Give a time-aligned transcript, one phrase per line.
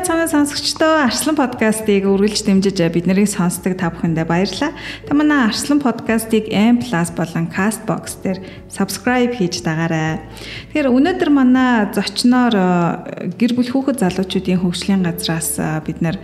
[0.00, 4.72] байцгаана сонсогчдоо Арслан подкастыг үргэлж дэмжиж бид нарыг сонсдог та бүхэндээ баярлалаа.
[5.04, 8.40] Та манай Арслан подкастыг M+ болон Castbox дээр
[8.72, 10.24] subscribe хийж дагаарай.
[10.72, 16.16] Тэгэхээр өнөөдөр манай зочноор э, гэр бүл хүүхэд залуучуудын хөгжлийн газраас э, бид э,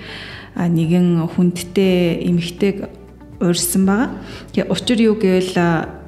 [0.56, 2.88] нэгэн хүндтэй эмэгтэйг
[3.44, 4.08] урьсан байгаа.
[4.56, 5.52] Тэгээ учир юу гэвэл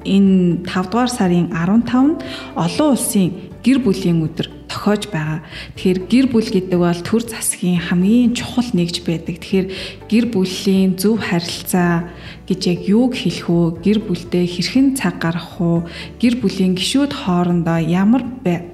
[0.09, 2.17] энэ 5 дугаар сарын 15-нд
[2.57, 3.29] олон улсын
[3.61, 5.41] гэр бүлийн өдөр тохиож байгаа.
[5.75, 9.41] Тэгэхээр гэр бүл гэдэг бол төр засгийн хамгийн чухал нэгж байдаг.
[9.41, 9.67] Тэгэхээр
[10.05, 12.07] гэр бүлийн зөв харилцаа
[12.45, 13.81] гэж яг юуг хэлэх вэ?
[13.81, 15.89] Гэр бүлдээ хэрхэн цаг гаргах вэ?
[16.21, 18.23] Гэр бүлийн гишүүд хоорондоо ямар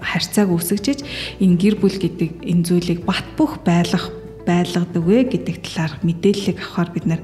[0.04, 1.02] харьцааг үүсгэж
[1.40, 4.12] энэ гэр бүл гэдэг энэ зүйлийг бат бөх байлгах
[4.46, 7.22] байлгадаг вэ гэдэг талаар мэдээлэл авахар бид нар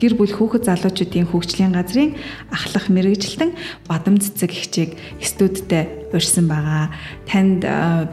[0.00, 2.18] гэр бүл хүүхэд залуучуудын хөгжлийн газрын
[2.50, 3.54] ахлах мэрэгжилтэн
[3.86, 4.90] бадам цэцэг хичээг
[5.22, 6.90] студидтэй урьсан байгаа.
[7.26, 7.62] Танд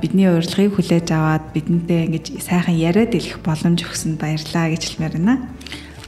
[0.02, 5.36] бидний урилгыг хүлээж аваад бидэнтэй ингэж сайхан яриад илэх боломж өгсөнд баярлалаа гэж хэлмээр байна.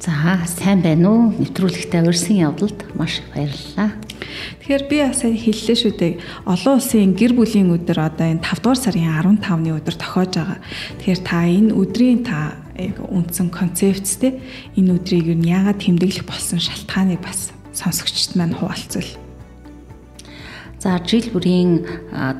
[0.03, 0.11] За
[0.45, 1.21] сайн байна уу?
[1.39, 3.95] Нэвтрүүлэгтээ урьсан явдалд маш баярлалаа.
[4.63, 6.13] Тэгэхээр би бас хэллээ шүү дээ.
[6.47, 9.11] Олон улсын гэр бүлийн өдөр одоо энэ 5 дугаар сарын
[9.43, 10.59] 15-ны өдөр тохиож байгаа.
[11.03, 14.39] Тэгэхээр та энэ өдрийн та яг үндсэн концепцтэй
[14.79, 19.11] энэ өдрийг юу яагаад тэмдэглэх болсон шалтгааныг бас сонсогчд маань хуваалцвал.
[20.79, 21.83] За жил бүрийн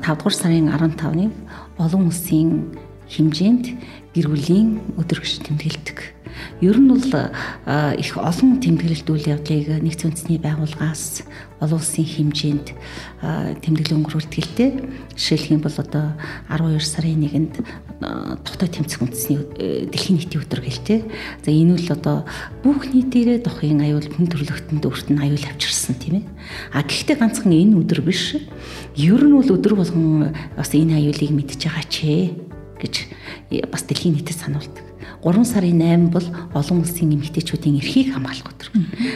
[0.00, 1.28] дугаар сарын 15-ны
[1.76, 2.72] олон улсын
[3.04, 3.76] хэмжээнд
[4.14, 5.98] гэр бүлийн өдөр гэж тэмдэглэдэг.
[6.60, 11.22] Ер нь бол их олон тэмдэглэлт үйл явдлыг нэгц үндэсний байгууллагаас
[11.62, 12.66] олон улсын хэмжээнд
[13.62, 14.70] тэмдэглэл өнгөрүүлдэг л дээ.
[15.14, 16.18] Жишээлх юм бол одоо
[16.50, 17.54] 12 сарын 1-нд
[18.44, 21.06] тогтоо тэмцэх үндэсний э, дэлхийн нийтийн өдөр гэлтэй.
[21.40, 22.26] За энэ үл одоо
[22.60, 26.24] бүх нийтээрээ дохын аюул хүн төрлөختөнд өөрт нь аюул авчирсан тийм ээ.
[26.74, 28.36] А гэхдээ ганцхан энэ өдөр биш.
[28.98, 31.96] Ер нь бол өдөр болгон бас энэ аюулыг мэдж байгаа ч
[32.84, 32.94] гэж
[33.72, 34.84] бас дэлхийн нийтэд сануулдаг.
[35.24, 38.68] 3 сарын 8 бол олон улсын эмэгтэйчүүдийн эрхийг хамгаалах өдөр.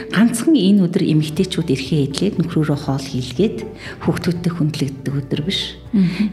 [0.09, 3.57] Ганцхан энэ өдөр эмэгтэйчүүд эрхээ эдлээд нөхрөөрөө хоол хийлгээд
[4.09, 5.77] хүүхдүүдтэй хүндлэгддэг өдөр биш.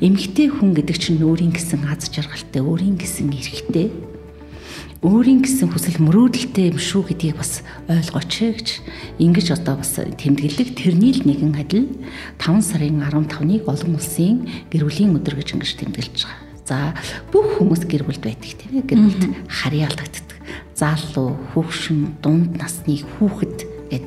[0.00, 3.92] Эмэгтэй хүн гэдэг чинь өөрийн гэсэн аз жаргалтай, өөрийн гэсэн эрхтэй
[5.04, 8.68] өөрийн гэсэн хүсэл мөрөөдөлтэй юм шүү гэдгийг бас ойлгооч гэж
[9.20, 11.92] ингэж одоо бас тэмдэглэг тэрний л нэгэн адил
[12.40, 16.45] 5 сарын 15-ныг олон улсын гэр бүлийн өдөр гэж ингэж тэмдэглэж байгаа.
[16.66, 16.98] За
[17.30, 18.90] бүх хүмүүс гэр бүлд байдаг тийм ээ.
[18.90, 20.34] Гэр бүлд харьяалагддаг.
[20.74, 23.56] Залуу, хөвшин, дунд насны хүүхэд
[23.94, 24.06] гэд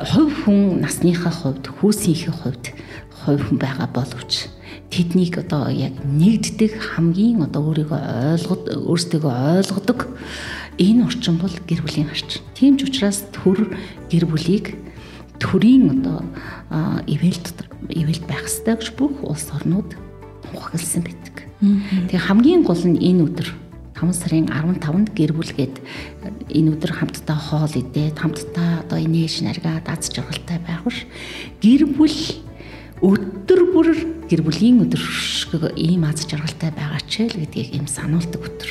[0.00, 2.64] хувь хүн насныхаа хувьд, хүүсийнхээ хувьд
[3.12, 4.48] хувь хүн байгаа боловч
[4.88, 8.00] тэднийг одоо яг нэгддэг хамгийн одоо өөрийгөө
[8.40, 9.22] ойлгод өөрсдөө
[9.60, 10.08] ойлгодог
[10.80, 12.42] энэ орчин бол гэр бүлийн орчин.
[12.56, 13.76] Тийм ч учраас төр
[14.08, 14.74] гэр бүлийг
[15.38, 16.24] төрийн одоо
[17.06, 19.94] ивэл дотор ивэл байх ёстой гэж бүх улс орнууд
[20.54, 21.49] ухагласан байдаг.
[21.60, 23.48] Тэгээ хамгийн гол нь энэ өдөр
[24.00, 25.76] 5 сарын 15-нд гэр бүлгээд
[26.48, 31.04] энэ өдөр хамтдаа хоол идээд хамтдаа одоо инээж наргаад аз жаргалтай байх биш.
[31.60, 32.16] Гэр бүл
[33.04, 33.88] өдөр бүр
[34.24, 38.70] гэр бүлийн өдөр шиг ийм аз жаргалтай байгаа ч л гэдгийг юм сануулдаг өдөр.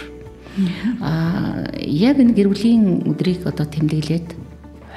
[1.05, 4.33] Аа яг энэ гэр бүлийн өдрийг одоо тэмдэглээд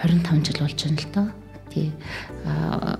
[0.01, 1.42] 25 жил болж байна л доо
[1.73, 1.89] тий.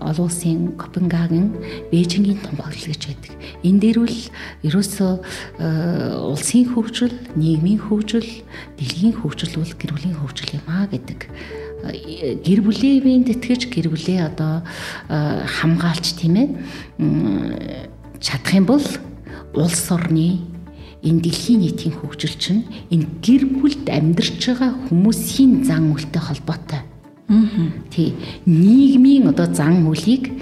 [0.01, 1.53] Олон улсын Копенгаген
[1.93, 3.33] Бээжингийн томбогдол гэж байдаг.
[3.63, 4.19] Энэ дээр бол
[4.65, 5.13] ерөөсөө
[6.33, 8.25] улсын хөгжил, нийгмийн хөгжил,
[8.81, 11.21] дэлхийн хөгжил бол гэр бүлийн хөгжил юм аа гэдэг.
[12.47, 14.63] Гэр бүлийн бие тэтгэж гэр бүлээ одоо
[15.11, 16.49] хамгаалч тийм ээ.
[18.23, 18.87] Чадах юм бол
[19.55, 20.41] улс орны
[21.03, 26.92] энэ дэлхийн нийтийн хөгжил чинь энэ гэр бүлд амьдарч байгаа хүмүүсийн зан үйлтэй холбоотой
[27.91, 28.15] Тий.
[28.47, 30.33] Нийгмийн одоо зан үйлийг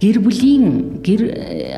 [0.00, 1.22] гэр бүлийн гэр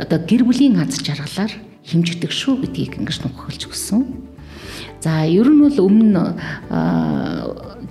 [0.03, 1.53] одоо гэр бүлийн аз жаргалаар
[1.87, 4.03] хэмжигдэг шүү гэдгийг ингэж нухагч өгсөн.
[5.00, 6.34] За ер нь бол өмнө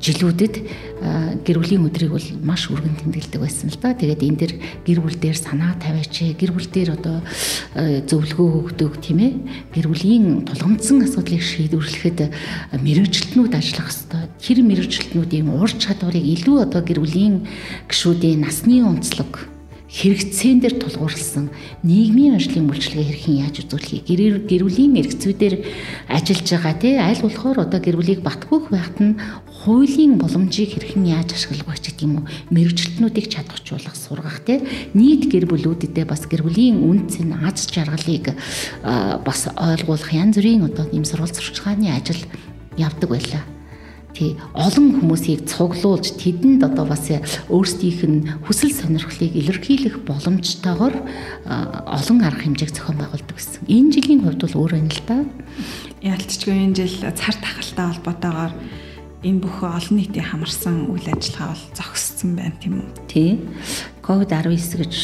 [0.02, 0.56] жилүүдэд
[1.46, 3.96] гэр бүлийн өдрийг бол маш өргөн тэмдэглэдэг байсан л да.
[3.96, 4.54] Тэгээд энэ дэр
[4.84, 7.24] гэр бүл дээр санаа тавиач, гэр бүл дээр одоо
[8.10, 9.34] зөвлөгөө өгдөг тийм ээ.
[9.74, 12.20] Гэр бүлийн тулгамдсан асуудлыг шийдвэрлэхэд
[12.82, 14.28] мэрэгжилтнүүд ажиллах ёстой.
[14.42, 17.48] Тэр мэрэгжилтнүүдийн ур чадварыг илүү одоо гэр бүлийн
[17.88, 19.55] гишүүдийн насны онцлог
[19.86, 21.54] хэрэгцээн дээр тулгуурласан
[21.86, 25.56] нийгмийн ажлын үйлчлэгээ хэрхэн яаж үзүүлэхийг гэр гэрүүлийн эрхцүүдээр
[26.10, 29.18] ажиллаж байгаа тий аль болохоор одоо гэр бүлийг батгүйх байхад нь
[29.62, 32.30] хуулийн боломжийг хэрхэн яаж ашиглах вэ гэх юм уу?
[32.50, 34.66] Мэрэгчлэтнүүдийг чадахжуулах сургах тий
[34.98, 38.34] нийт гэр бүлүүдэдээ бас гэр бүлийн үнц нь аз жаргалыг
[39.22, 42.22] бас ойлгуулах янз бүрийн одоо ийм сурвалж сурчлагын ажил
[42.78, 43.55] явдаг байлаа
[44.16, 47.12] тий олон хүмүүсийг цуглуулж тэдэнд одоо бас
[47.52, 50.96] өөрсдийнх нь хүсэл сонирхлыг илэрхийлэх боломжтойгоор
[51.46, 53.68] олон арга хэмжээг зохион байгуулдаг гэсэн.
[53.68, 55.18] Энэ жилийн хувьд бол өөр байна л да.
[56.00, 58.54] ялцчгүй энэ жил цар тахалтай холбоотойгоор
[59.26, 62.88] энэ бүх олон нийтийн хамарсан үйл ажиллагаа бол зогссон байна тийм үү?
[63.12, 63.32] Тий.
[64.06, 64.96] COVID-19 гэж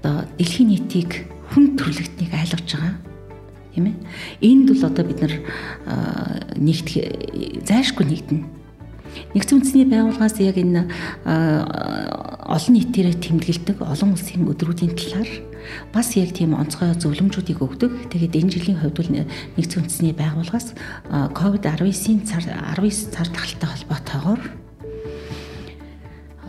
[0.00, 1.10] одоо дэлхийн нийтийг
[1.52, 3.07] хүн төрлөختнийг айлгаж байгаа.
[3.78, 3.96] Тийм ээ.
[4.42, 5.34] Энд бол одоо бид нар
[6.58, 6.98] нэгт
[7.62, 8.42] зайшгүй нэгдэнэ.
[9.38, 10.82] Нэгдсэн үндэсний байгууллагаас яг энэ
[11.22, 15.30] олон нийтээрээ тэмдэглэдэг олон улсын өдрүүдийн талаар
[15.94, 18.10] бас яг тийм онцгой зөвлөмжүүдийг өгдөг.
[18.10, 19.10] Тэгээд энэ жилийн хувьд бол
[19.54, 20.74] нэгдсэн үндэсний байгууллагаас
[21.38, 24.42] COVID-19-ийн цар 19 цар тахалтай холбоотойгоор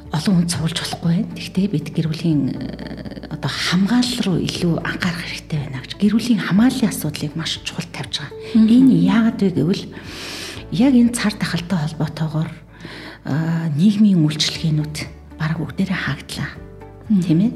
[0.09, 1.33] олон хүн цуулж болохгүй байна.
[1.37, 2.41] Гэхдээ бид гэр бүлийн
[3.29, 5.91] одоо хамгаалал руу илүү анхаарах хэрэгтэй байна гэж.
[6.01, 8.33] Гэр бүлийн хамгааллын асуудлыг маш чухал тавьж байгаа.
[8.57, 9.85] Энэ яагаад вэ гэвэл
[10.73, 12.49] яг энэ цар тахалтай холбоотойгоор
[13.77, 14.95] нийгмийн үйлчлэгээнүүд
[15.37, 16.49] бараг бүгдээрээ хаагдлаа.
[17.21, 17.51] Тийм ээ.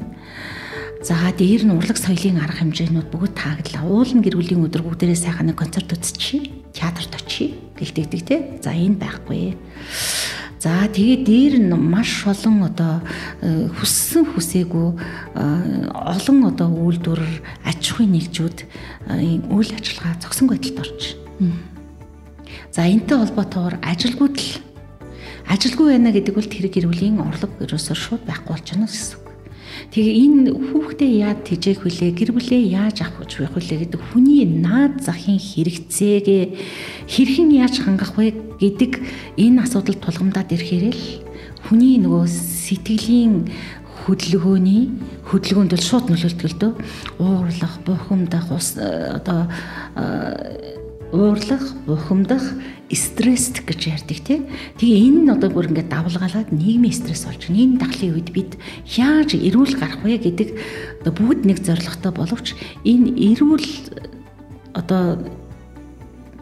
[1.04, 3.84] За дээр нь урлаг соёлын арга хэмжээнүүд бүгд тааглаа.
[3.84, 6.48] Уулын гэр бүлийн өдөр бүгдээрээ сайхан нэг концерт үзчихье.
[6.72, 8.36] Театрт очие гэлдэгдэг те.
[8.64, 9.52] За энэ байхгүй.
[10.64, 13.04] За тэгээд дээр нь маш олон одоо
[13.44, 17.20] э, хүссэн хүсээгүй э, олон одоо үйлдвэр
[17.68, 18.64] аж ахуйн нэгжүүд
[19.12, 21.20] э, үйл ажиллагаа зогсон байдалд орж.
[22.72, 24.64] За энтэй холбоотойгоор ажилгүйд л
[25.52, 29.23] ажилгүй байна гэдэг бол тэр гэр бүлийн орлого ерөөсөө шууд байхгүй болж байна гэсэн
[29.90, 34.42] Тэгээ энэ хүүхдээ яад тижээх вүлээ, гэр бүлээ яаж авах гэж байх вүлээ гэдэг хүний
[34.46, 36.44] наад захын хэрэгцээгээ
[37.08, 38.92] хэрхэн яаж хангах вэ гэдэг
[39.38, 41.04] энэ асуудал тулгамдаад ирэхээр л
[41.68, 43.48] хүний нөгөө сэтгэлийн
[44.04, 44.82] хөдөлгөөний
[45.32, 46.72] хөдөлгөөнд бол шууд нөлөөлдөг л дөө
[47.24, 49.48] уурлах, бухимдах, одоо
[51.14, 52.42] уурлах, бухимдах,
[52.90, 54.42] стресст гэж ярьдаг тийм.
[54.78, 57.62] Тэгээ энэ нь одоо бүр ингээд давлгаалаад нийгмийн стресс болж байна.
[57.62, 58.52] Энэ дахлын үед бид
[58.98, 60.48] яаж эрүүл гарах вэ гэдэг
[61.02, 62.46] одоо бүгд нэг зорилготой боловч
[62.82, 63.68] энэ эрүүл
[64.74, 65.22] одоо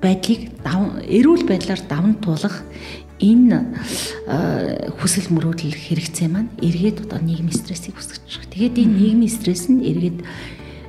[0.02, 2.66] байдлыг эрүүл байдлаар давн туулах
[3.22, 3.78] энэ
[4.98, 8.50] хүсэл мөрөөдөл хэрэгцээ маань эргээд одоо нийгмийн стрессийг үүсгэж байгаа.
[8.50, 10.18] Тэгээд энэ нийгмийн стресс нь эргээд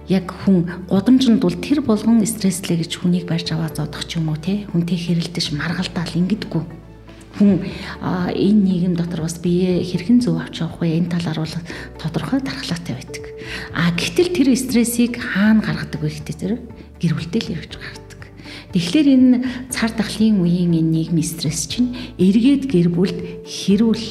[0.10, 4.40] яг хүн гудамжинд бол тэр болгон стресслээ гэж хүнийг барьж аваа зодох ч юм уу
[4.40, 6.64] те хүнтэй хэрэлдэж маргалдаал ингэдэггүй.
[7.40, 7.66] Хүн
[8.04, 11.00] энэ нийгэм дотор бас бие хэрхэн зөв авч явах вэ?
[11.00, 11.56] Энэ талаар бол
[11.98, 13.24] тодорхой дархлаатай байдаг.
[13.74, 16.62] А гэтэл тэр стрессийг хаана гаргадаг вэ гэдэг зэрэг
[17.00, 18.22] гэр бүлдээ л ирж гаргадаг.
[18.76, 19.38] Тэгэхээр энэ
[19.74, 23.18] цар тахлын үеийн энэ нийгмийн стресс чинь эргээд гэр бүлд
[23.50, 24.06] хэрүүл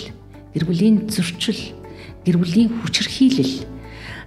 [0.56, 1.78] гэр бүлийн зөрчил
[2.26, 3.66] гэр бүлийн хүчрхийлэл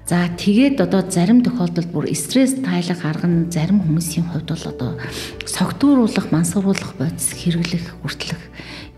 [0.06, 4.92] За тэгээд одоо зарим тохиолдолд бүр стресс тайлах арга нь зарим хүмүүсийн хувьд бол одоо
[5.50, 8.38] согтууруулах, мансууруулах бодис хэрэглэх, хүртлэх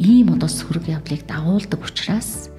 [0.04, 2.52] ийм одоо сөрөг явдлыг дагуулдаг учраас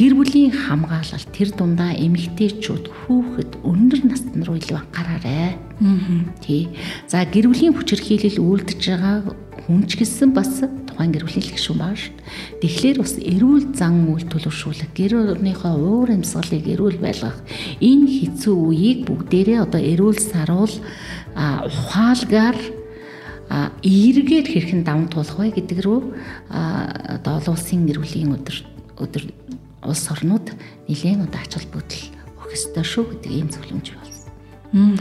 [0.00, 5.60] гэр бүлийн хамгаалал тэр дундаа эмэгтэйчүүд хүүхэд өндөр насны руу илүү анхаараарай.
[5.60, 6.24] Аа.
[6.42, 6.72] Тий.
[7.04, 9.28] За гэр бүлийн хүчирхийлэл үйлдэж байгаа
[9.70, 12.10] хүн ч гэсэн бас тухайн гэр бүлийн гишүүн баа шүү.
[12.58, 17.38] Тэгэхээр бас эрүүл зан үйл төлөвшүүлэх, гэр орныхоо уур амьсгалыг эрүүл байлгах
[17.78, 20.74] энэ хэцүү үеийг бүгдээрээ одоо эрүүл саруул
[21.38, 22.58] ухаалгаар
[23.78, 26.00] эргээд хэрхэн даван туулах вэ гэдэг рүү
[26.50, 28.56] одоо олон улсын гэр бүлийн өдөр
[28.98, 29.22] өдөр
[29.86, 30.50] улс орнууд
[30.90, 32.04] нэлээд одоо ач холбогдол
[32.42, 34.34] өгөх ёстой шүү гэдэг ийм зөвлөмж болсон.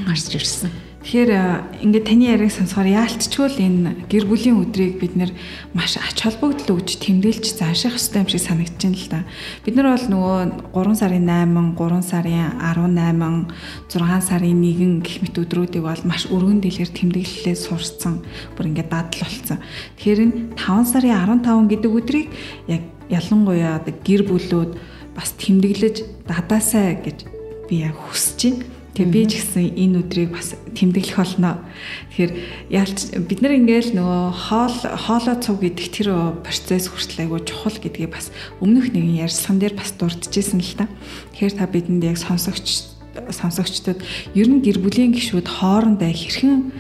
[0.05, 0.88] гарч ирсэн.
[0.99, 1.31] Тэгэхээр
[1.79, 5.31] ингээд таны яриаг сонсохоор яалтчгүй л энэ гэр бүлийн өдрийг бид нэр
[5.71, 9.19] маш ач холбогдол өгж тэмдэглэж зааших хэрэгтэй юм шиг санагдаж байна л да.
[9.63, 10.37] Бид нар бол нөгөө
[10.75, 13.47] 3 сарын 8, 3 сарын 18,
[13.95, 18.19] 6 сарын 1 гэх мэт өдрүүдийг бол маш өргөн дэлгэр тэмдэглэлээ сурцсан.
[18.59, 19.63] Бүр ингээд дадал болсон.
[19.95, 22.27] Тэгэхээр энэ 5 сарын 15 гэдэг өдрийг
[22.67, 24.71] яг ялангуяа гэр бүлүүд
[25.15, 27.23] бас тэмдэглэж дадаасаа гэж
[27.71, 31.63] би яг хүсэж байна Тэгээ би ч гэсэн энэ өдрийг бас тэмдэглэх болно.
[32.11, 32.31] Тэгэхээр
[32.67, 36.09] яалч бид нар ингээл нөгөө хоол хоолоо цуг гэдэг тэр
[36.43, 40.91] процесс хүртэл айгуу чухал гэдгийг бас өмнөх нэгэн ярьсан дээр бас дурдчихсэн л та.
[41.31, 42.91] Тэгэхээр та бидэнд яг сонсогч
[43.31, 44.03] сонсогчдод
[44.35, 46.75] ер нь гэр бүлийн гишүүд хоорондоо хэрхэн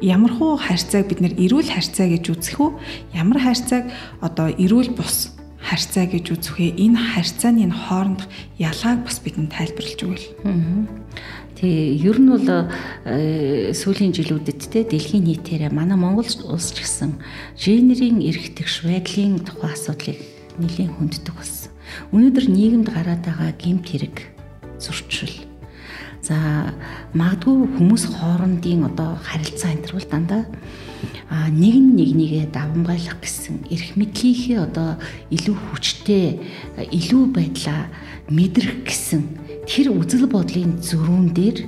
[0.00, 2.70] ямар хуу харьцааг бид нэр эрүүл харьцаа гэж үзэх үү?
[3.12, 3.92] Ямар харьцааг
[4.24, 5.35] одоо эрүүл бус
[5.66, 10.28] харьцаа гэж үзэхээ энэ харьцааны хоорондох ялгааг бас бидэнд тайлбарлаж өгвөл.
[11.58, 12.48] Тэгээ ер нь бол
[13.08, 17.18] э, сүүлийн жилүүдэд те дэлхийн нийтээрээ манай Монгол улс ч гэсэн
[17.58, 20.20] генерийн эрхтгш байдлын тухай асуудлыг
[20.60, 21.72] нэлийн хүнддэг болсон.
[22.12, 24.16] Өнөөдөр нийгэмд гараад байгаа гэмт хэрэг
[24.76, 25.32] зурчил
[26.26, 26.74] За
[27.14, 30.42] магадгүй хүмүүс хоорондын одоо харилцаа энэ төр бол дандаа
[31.30, 34.94] нэг нь нэгнийгээ давамгайлах гэсэн эрх мэдлийнхээ одоо
[35.34, 36.38] илүү хүчтэй
[36.94, 37.90] илүү байдлаа
[38.30, 39.22] мэдрэх гэсэн
[39.66, 41.58] тэр үзэл бодлын зөрүүн дээр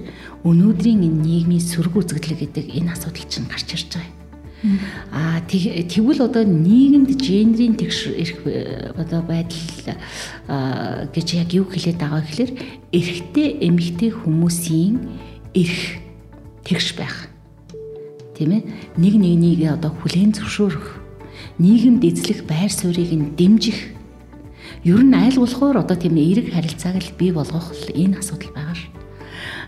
[0.46, 4.18] өнөөдрийн энэ нийгмийн сөрөг үзэгдэл гэдэг энэ асуудал чинь гарч ирж байгаа.
[5.10, 8.42] Аа тэгвэл одоо нийгэмд генерийн тэгш эрх
[8.94, 9.58] одоо байдал
[11.14, 12.52] гэж яг юу хэлээд байгаа гэхээр
[12.94, 14.94] эрэгтэй эмэгтэй хүмүүсийн
[15.54, 15.82] эрх
[16.66, 17.30] тэгш байх.
[18.38, 18.62] Тийм ээ?
[18.94, 21.02] Нэг нэгнийгээ одоо хүлээн зөвшөөрөх,
[21.58, 23.98] нийгэмд эзлэх байр суурийг нь дэмжих.
[24.86, 28.86] Ер нь айл болохоор одоо тийм эерэг харилцааг л бий болгох энэ асуудал байгаа ш.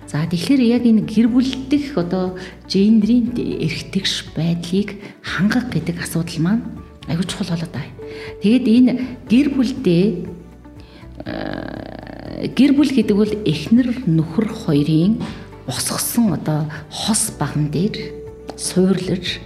[0.07, 2.39] За тэгэхээр яг энэ гэр бүл дэх одоо
[2.71, 6.63] гендрийн эрхтгш байдлыг хангах гэдэг асуудал маань
[7.11, 7.91] аюул чухал болоод байна.
[8.39, 8.93] Тэгээд энэ
[9.27, 10.07] гэр бүлдээ
[12.55, 15.19] гэр бүл гэдэг бол эхнэр нөхөр хоёрын
[15.67, 18.20] босгосон одоо хос баган дээр
[18.60, 19.40] суурлаж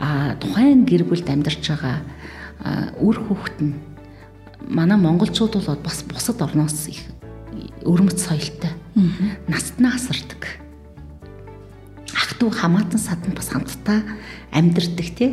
[0.00, 2.00] а тухайн гэр бүлд амьдарч байгаа
[3.00, 3.74] үр хүүхэд нь
[4.68, 7.00] манай монголчууд бол бас бусад орноос их
[7.84, 8.70] өрмөц соёлтой.
[9.48, 10.60] Настнаа асардаг.
[12.14, 14.02] Ах トゥ хамаатан садан бас хамтдаа
[14.52, 15.30] амьдэрдэг тий.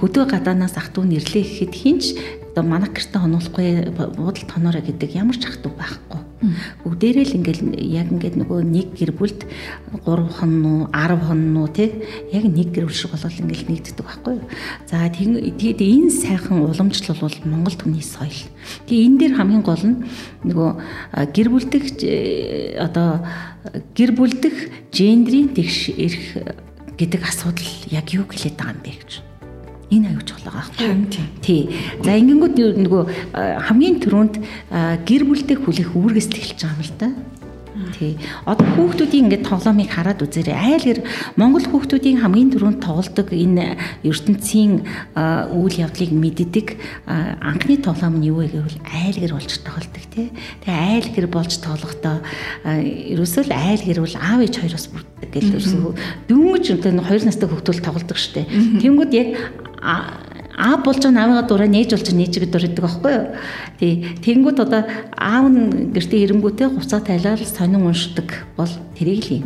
[0.00, 2.04] Хөдөө гадаанаас ах トゥ нэрлээ гэхэд хинч
[2.50, 6.20] одоо манай гэртээ хонуулахгүй буудалд хоноорой гэдэг ямар ч ах トゥ байхгүй.
[6.83, 9.45] Бүгдээрээ л ингээл яг ингээд нөгөө нэг гэр бүлд
[10.05, 11.91] 3 хон нуу 10 хон нуу тий
[12.31, 14.47] яг нэг гэр бүл шиг болол ингээл нэгддэг байхгүй юу.
[14.89, 18.41] За тэгээд энэ сайхан уламжлал бол Монгол түмний соёл.
[18.89, 20.03] Тэгээ энэ дээр хамгийн гол нь
[20.45, 20.69] нөгөө
[21.33, 21.83] гэр бүлдэх
[22.81, 23.25] одоо
[23.97, 24.55] гэр бүлдэх
[24.93, 26.23] гендрийн тэгш эрх
[26.97, 29.34] гэдэг асуудал яг юу хэлээд байгаа юм бэ гэж
[29.93, 31.61] энэ аюул чухал байгаа байхгүй тий
[32.01, 33.03] за ингэнгүүт нөгөө
[33.69, 34.35] хамгийн түрүүнд
[35.05, 37.09] гэр бүлдээ хүлэх үүргэс тэглэж байгаа юм л да
[37.99, 38.15] Тий.
[38.47, 40.55] Одоо хүүхдүүдийн ингээд тоглоомыг хараад үзээрэй.
[40.55, 40.99] Айлгэр
[41.35, 43.75] Монгол хүүхдүүдийн хамгийн түрүүнд тоглодог энэ
[44.07, 44.87] ертөнцийн
[45.51, 46.67] үйл явдлыг мэддэг
[47.03, 50.31] анхны тоглоом нь юу вэ гэвэл айлгэр болж тоглодог тий.
[50.63, 52.23] Тэгээ айлгэр болж тоглохдоо
[52.63, 55.93] ерөөсөө л айлгэр бол аав ээж хоёроос бүрддэг гэж ерөөсөө
[56.31, 58.47] дөнгөж энэ хоёр настай хүүхдүүд тоглодог штэ.
[58.79, 59.29] Тэнгүүд яг
[59.85, 63.27] аав болж байгаа аавыгаа дураа нээж болж нээжгээ дурддаг байхгүй юу.
[63.79, 63.93] Тий.
[64.23, 64.81] Тэнгүүд одоо
[65.13, 69.45] аав нь гэртээ ирэнгүүтээ хувцас тайлаад сонин уншдаг бол тэрийг л юм.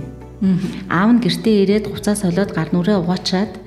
[0.88, 3.58] Аав нь гэртээ ирээд хувцас солиод гар нүрээ угаачаад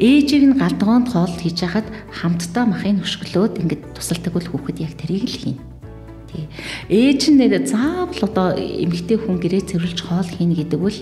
[0.00, 5.28] ээжийг нь галдгоонд хоол хийж хахад хамтдаа махыг хөшгөлөөд ингээд тусалдаг бол хүүхэд яг тэрийг
[5.28, 5.58] л хийн.
[6.32, 6.44] Тий.
[6.90, 10.98] Ээж нь заавал одоо эмэгтэй хүн гэрээ цэвэрлж хоол хийнэ гэдэг бол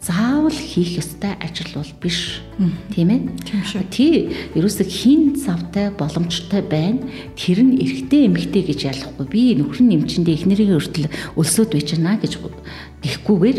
[0.00, 2.40] заавал хийх ёстой ажил бол биш.
[2.96, 3.20] Тийм ээ?
[3.92, 7.04] Тий, ерөөсөө хин завтай боломжтой байна.
[7.36, 9.26] Тэр нь эрэгтэй эмэгтэй гэж ялахгүй.
[9.28, 12.32] Би нөхөр нь эмчэндээ эхнэрийн өртөл өлсөд байж гэнэ гэж
[13.04, 13.58] гэхгүйгээр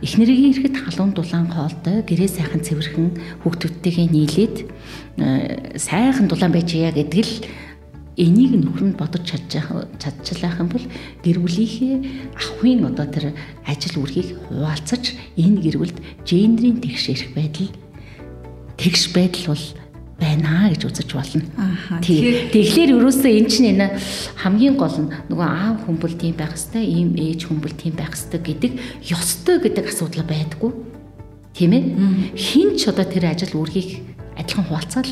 [0.00, 4.56] эхнэрийн ирэхэд халуун дулаан хоолтой гэрээ сайхан цэвэрхэн хүүхдүүдтэйгээ нийлээд
[5.20, 7.32] э, сайхан дулаан байжия гэдэг л
[8.16, 10.86] энийг нөхөр нь бодож чадчих чадчихлаах юм бол
[11.24, 11.94] гэр бүлийнхээ
[12.36, 13.32] ахын одоо тэр
[13.64, 17.72] ажил үрхийг хуваалцаж энэ гэр бүлд гендрийн тэгш ирэх байдал
[18.76, 19.64] тэгш байдал бол
[20.22, 21.42] байна гэж үзэж болно.
[22.04, 23.98] Тэгэхээр ерөөсөө эн чинь энэ
[24.38, 28.44] хамгийн гол нь нөгөө аав хүмбэл тийм байх хэвээр, ийм ээж хүмбэл тийм байх хэвээр
[28.46, 28.72] гэдэг
[29.10, 30.70] ёстой гэдэг асуудал байдгүй.
[31.58, 31.84] Тийм ээ?
[32.38, 34.04] Хин ч одоо тэр ажил үрхийг
[34.38, 35.08] адилхан хуваалцаад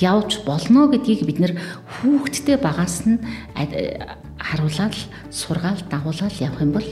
[0.00, 1.52] явж болно гэдгийг бид нэр
[2.00, 3.20] хүүхдтэй багаас нь
[4.38, 4.94] харуулаад
[5.30, 6.88] сургаал дагуулаад явах юм бол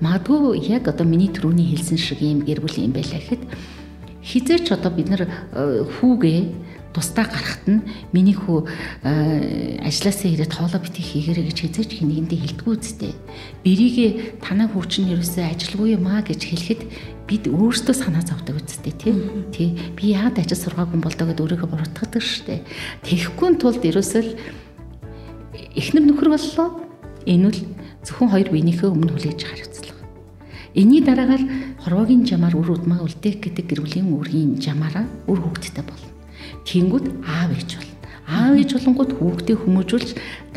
[0.00, 3.42] магадгүй яг одоо миний түрүүний хэлсэн шиг юм гэр бүл юм байлаа гэхэд
[4.22, 6.40] хизээч одоо бид нар э, хүүгээ
[6.96, 7.84] тусдаа гарахт нь
[8.16, 8.64] миний хүү
[9.84, 13.12] ажилласаа ирээд хоолоо битгий хийгэрэй гэж хизээч хинэгэндээ хэлдэггүй үстэй.
[13.60, 16.80] Бэрийгэ танаа хүү чинь ерөөсөө ажилгүй юм аа гэж хэлэхэд
[17.26, 19.14] бид өөрсдөө санаа зовдөг үстэй тий.
[19.50, 19.68] Тий.
[19.98, 22.62] Би яад ажил сургаагүй болдоо гэд өөрийгөө буруутгадаг штэ.
[23.02, 24.22] Тэгэхгүй тулд ерөөсөө
[25.74, 26.68] эхнэр нөхөр боллоо.
[27.26, 27.58] Энэ нь
[28.06, 30.06] зөвхөн хоёр биенийхээ өмнө хүлээж хариуцлага.
[30.78, 31.42] Эний дараагаар
[31.82, 36.10] хорвогийн жамаар үр удмаа үлдээх гэдэг гэр бүлийн үргийн жамаараа үр хөвгттэй болно.
[36.62, 37.90] Тэнгүүд аав ээж бол
[38.30, 40.10] аав ээж болонгууд хүүхдээ хүмүүжүүлж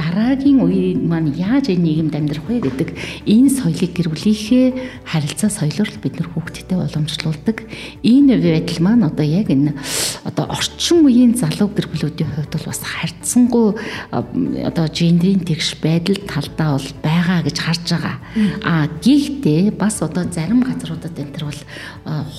[0.10, 2.90] дараагийн үеийн маань яаж энэ нийгэмд амьдрах вэ гэдэг
[3.30, 4.68] энэ соёлыг гэр бүлийнхээ
[5.06, 7.58] харилцаа соёлоор бид нар хүүхдтэй уламжлуулдаг.
[8.02, 9.78] Энэ байдал маань одоо яг энэ
[10.26, 13.68] одоо орчин үеийн залуу гэр бүлүүдийн хувьд бол бас харьцангуй
[14.10, 18.18] одоо гендрийн тэгш байдал талдаа бол байгаа гэж харж байгаа.
[18.66, 21.62] А гэхдээ бас одоо зарим газруудад энэ төр бол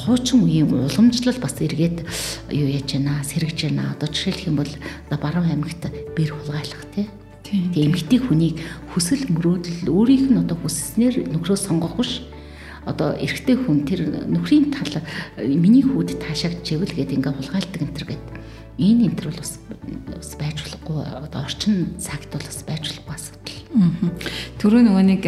[0.02, 2.02] хуучин үеийн уламжлал бас эргээд
[2.50, 3.94] юу яаж байна сэргэж байна.
[3.94, 4.72] Одоо жишээлх юм бол
[5.06, 5.86] баруун аймагт
[6.18, 7.06] бэр хулгайлах тий.
[7.44, 8.56] Тэгээ эмгтэй хүнийг
[8.94, 12.22] хүсэл мөрөөдөл өөрийнх нь одоо хүсснээр нөхрөө сонгох биш.
[12.84, 15.04] Одоо эрэгтэй хүн тэр нөхрийн тал
[15.36, 18.30] миний хүүд таашааг живэл гэдэг ингээ хулгайлдаг энэ төр гэдэг
[18.80, 19.52] энэ энэ төр бол бас
[20.08, 23.60] бас байж болохгүй одоо орчин цагт бол бас байж болохгүй асуудал.
[24.56, 25.22] Төрөө нөгөө нэг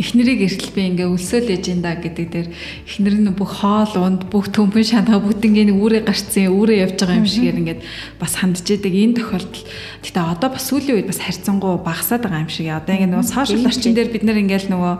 [0.00, 2.48] эхнэрийг эртэл би ингээ өлсөөл эженда гэдэг дээр
[2.88, 7.28] эхнэр нь бүх хоол унд бүх төмпөн шанаа бүтэнгийн үүрээ гарцсан үүрээ явж байгаа юм
[7.28, 7.80] шигээр ингээд
[8.16, 9.64] бас хандж идэг энэ тохиолдол
[10.00, 12.72] гэтээ одоо бас сүүлийн үед бас харьцангуй багасаад байгаа юм шиг.
[12.72, 14.94] Одоо ингээ нөгөө сошиал орчин дээр бид нэр ингээл нөгөө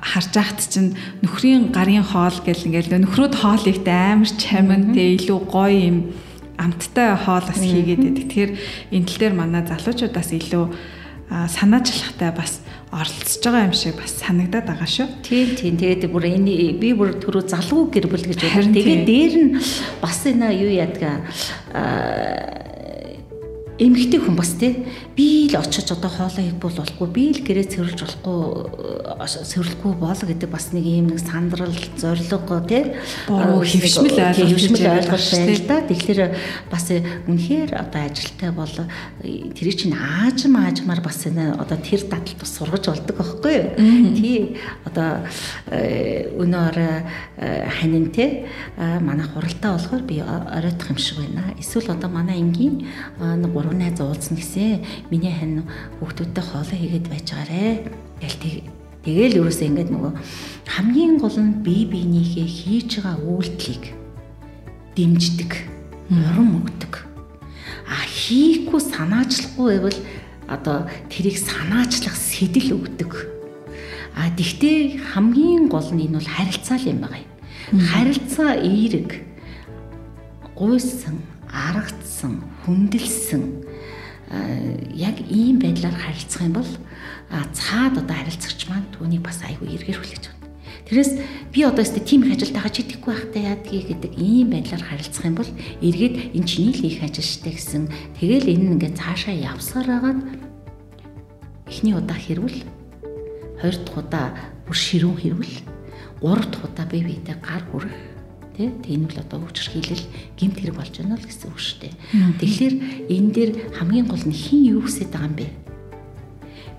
[0.00, 5.38] харж ахт чинь нөхрийн гарын хоол гэл ингээл нөхрөөд хоол ихтэй амар чамин тэ илүү
[5.44, 5.98] гоё юм
[6.56, 8.24] амттай хоол бас хийгээд байдаг.
[8.24, 8.52] Тэгэхээр
[8.96, 10.64] энэ тал дээр манай залуучуудаас илүү
[11.30, 15.08] санаачлахтай бас оролцож байгаа юм шиг бас санагдаад байгаа шүү.
[15.22, 15.74] Тийм тийм.
[15.78, 18.66] Тэгээд бүр энэ би бүр түрүү залуу гэр бүл гэж бодож.
[18.74, 19.50] Тэгээд дээр нь
[20.02, 21.22] бас энэ юу яадаг
[21.70, 22.69] аа
[23.80, 24.84] эмгэгтэй хүн бас тий.
[25.16, 28.36] Би л очиж одоо хоолоо хийх бол болохгүй би л гэрээ цэвэрлж болохгүй
[29.16, 32.28] цэвэрлэхгүй бол гэдэг бас нэг юм нэг сандрал зориг
[32.68, 32.92] тий.
[33.24, 35.76] Хөвшмөл ойлголт хөвшмөл ойлголт байна л да.
[35.88, 36.20] тэгэхээр
[36.68, 38.74] бас үнэхээр одоо ажилтай бол
[39.24, 43.68] тэр чинь аажим аажмаар бас одоо тэр дадалт бас сургаж болдог байхгүй юу?
[44.12, 44.60] Тий.
[44.84, 45.24] Одоо
[45.72, 46.76] өнөөр
[47.80, 48.44] ханин тий
[48.76, 51.54] манай хуралтай болохоор би оройтох юм шиг байна.
[51.56, 52.84] Эсвэл одоо манай энгийн
[53.18, 55.62] нэг буруу найз уулзна гэсэн миний хань
[56.02, 57.86] хүүхдүүдтэй хоолоо хийгээд байж байгаарэ.
[58.18, 58.66] Тэгэл
[59.06, 60.12] тэгэл ерөөсөө ингээд нөгөө
[60.74, 63.84] хамгийн гол нь бие биенийхээ хийж байгаа үйлдэлийг
[64.98, 65.52] дэмждэг,
[66.10, 66.94] урам өгдөг.
[67.86, 69.98] А хийхгүй санаачлахгүй байвал
[70.50, 73.12] одоо тэрийг санаачлах сэтэл өгдөг.
[74.18, 77.30] А тэгтээ хамгийн гол нь энэ бол харилцаа л юм байна.
[77.70, 79.22] Харилцаа эерэг
[80.58, 83.59] гуйсан аргацсан, хүндэлсэн
[84.94, 86.70] яг ийм байдлаар харилцах юм бол
[87.50, 90.40] цаад одоо харилцагч маань түүнийг бас айгүй эргээр хүлээж байна.
[90.86, 91.12] Тэрээс
[91.50, 95.24] би одоо өстө тийм их ажилд байгаа чи идэхгүй байхтай яадгийг гэдэг ийм байдлаар харилцах
[95.26, 95.50] юм бол
[95.82, 97.84] эргээд эн чиний л их ажил штэ гэсэн.
[98.18, 100.20] Тэгэл энэ ингээд цаашаа явсаар байгаад
[101.66, 102.58] эхний удаа хэрвэл
[103.62, 104.26] хоёр дахь удаа
[104.66, 105.56] бүр ширүүн хэрвэл
[106.22, 108.09] гурав дахь удаа бие биедээ гар хүрэх
[108.56, 110.04] тий энэ бол одоо өвчр хийлэл
[110.36, 111.94] гимт хэрэг болж байна л гэсэн үг шүү дээ.
[112.40, 112.74] Тэгэхээр
[113.12, 115.46] энэ дээр хамгийн гол нь хин юу хүсэж байгаа юм бэ?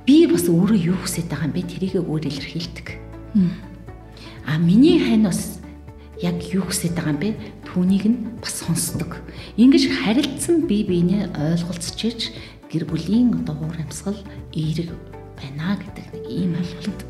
[0.06, 1.62] Би бас өөрөө юу хүсэж байгаа юм бэ?
[1.70, 2.88] Тэрийг өөр илэрхийлдэг.
[4.46, 5.62] А миний хань бас
[6.22, 7.30] яг юу хүсэж байгаа юм бэ?
[7.66, 9.22] Түүнийг нь бас сонсдог.
[9.58, 12.36] Ингиж харилцсан бие биенээ ойлголцчихж
[12.72, 14.20] гэр бүлийн одоо уур амьсгал
[14.52, 14.92] эерэг
[15.40, 17.02] байна гэдэг нэг ийм ойлголт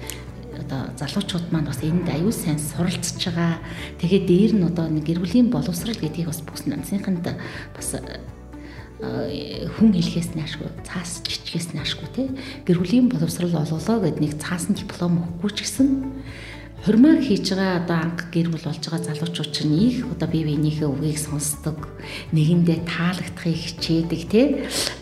[0.71, 3.59] одоо залуучууд маань бас энд аюул сайн суралцж байгаа.
[3.99, 7.27] Тэгээд дээр нь одоо нэг гэр бүлийн боловсрал гэдгийг бас бүс нансныханд
[7.75, 7.99] бас
[9.01, 12.23] хүн хэлхээс наашгүй цаас чичгээс наашгүй те
[12.69, 15.87] гэр бүлийн боловсрал олголоо гэд нэг цаасан диплом өгөхгүй ч гэсэн
[16.81, 20.89] хурмаа хийж байгаа одоо анх гэр бүл болж байгаа залуучууд чинь их одоо бие биенийхээ
[20.89, 21.77] үгийг сонсдог
[22.33, 24.41] нэгэндээ таалагдахыг хичээдэг те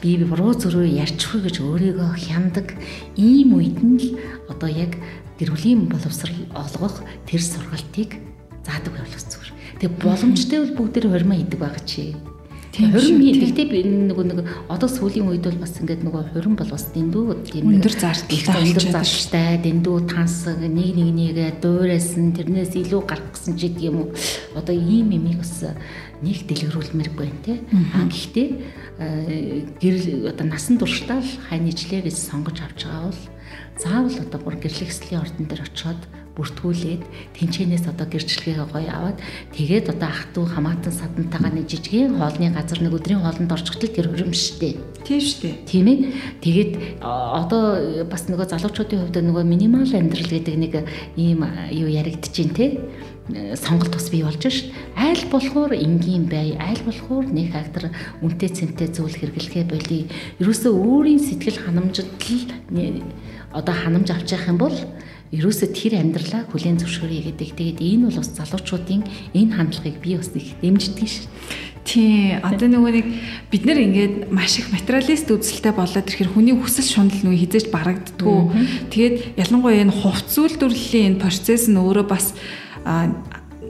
[0.04, 2.76] би буруу зөрөө ярьчихгүй гэж өөрийгөө хяндаг
[3.16, 4.08] ийм үед нь л
[4.52, 5.00] одоо яг
[5.40, 8.20] гэр бүлийн боловсрал олгох тэр сургалтыг
[8.68, 9.52] заадаг байх зүгээр.
[9.80, 12.12] Тэгээ боломжтой бол бүгд тэр хормоо идэг байгаа чи.
[12.70, 16.86] Хурим гэхдээ би нөгөө нэг одоо сүүлийн үед бол бас ингээд нөгөө хурим бол бас
[16.94, 23.34] дэндүү тийм өндөр зардалтай өндөр зардалтай дэндүү тансаг нэг нэг нэгэ дуурайсан тэрнээс илүү гарах
[23.34, 24.14] гэсэн ч гэдэг юм уу?
[24.54, 25.66] Одоо ийм юмыг бас
[26.22, 27.58] нэг дэлгэрүүлмээр байна те.
[27.98, 28.48] А гэхдээ
[29.82, 29.96] гэр
[30.30, 33.24] одоо насан туршдаа л хань ижлээ гэж сонгож авч байгаа бол
[33.80, 36.02] заавал одоо бүр гэрлэгслийн ордон дээр очиод
[36.40, 37.04] бүртгүүлээд
[37.36, 39.20] тэнчэнээс одоо гэрчлэгээ гоё аваад
[39.52, 44.08] тэгээд одоо ах トゥ хамаатан садантайгаа нэг жижигхэн хоолны газар нэг өдрийн хоолнд орчихтол тэр
[44.16, 44.80] хөрөм штэ.
[45.04, 45.50] Тийм штэ.
[45.68, 46.00] Тийм ээ.
[46.40, 46.72] Тэгээд
[47.04, 50.74] одоо бас нөгөө залуучуудын хувьд нөгөө минимал амьдрал гэдэг нэг
[51.20, 51.44] ийм
[51.76, 52.66] юу яригдчихээн те
[53.56, 54.72] сонголт бас бий болж ш.
[54.96, 60.10] Айл болохоор энгийн бай, айл болохоор нэг актер үнтэй цэнтэй зүйл хэрэглэхэ болий.
[60.42, 62.10] Ерөөсөө өөрийн сэтгэл ханамжтал
[63.54, 64.76] одоо ханамж авч явах юм бол
[65.30, 67.50] ерөөсөө тэр амьдралаа хүлээн зөвшөөрье гэдэг.
[67.54, 69.02] Тэгээд энэ бол бас залуучуудын
[69.38, 71.30] энэ хандлагыг би бас их дэмждэг ш.
[71.86, 73.08] Тий, одоо нөгөө нэг
[73.50, 78.42] бид нэр ингээд маш их материалист үзэлтэй болоод ирэхээр хүний хүсэл шунал нөгөө хизээж барагддггүй.
[78.94, 82.34] Тэгээд ялангуяа энэ хувц үйлдвэрлэлийн энэ процесс нь өөрөө бас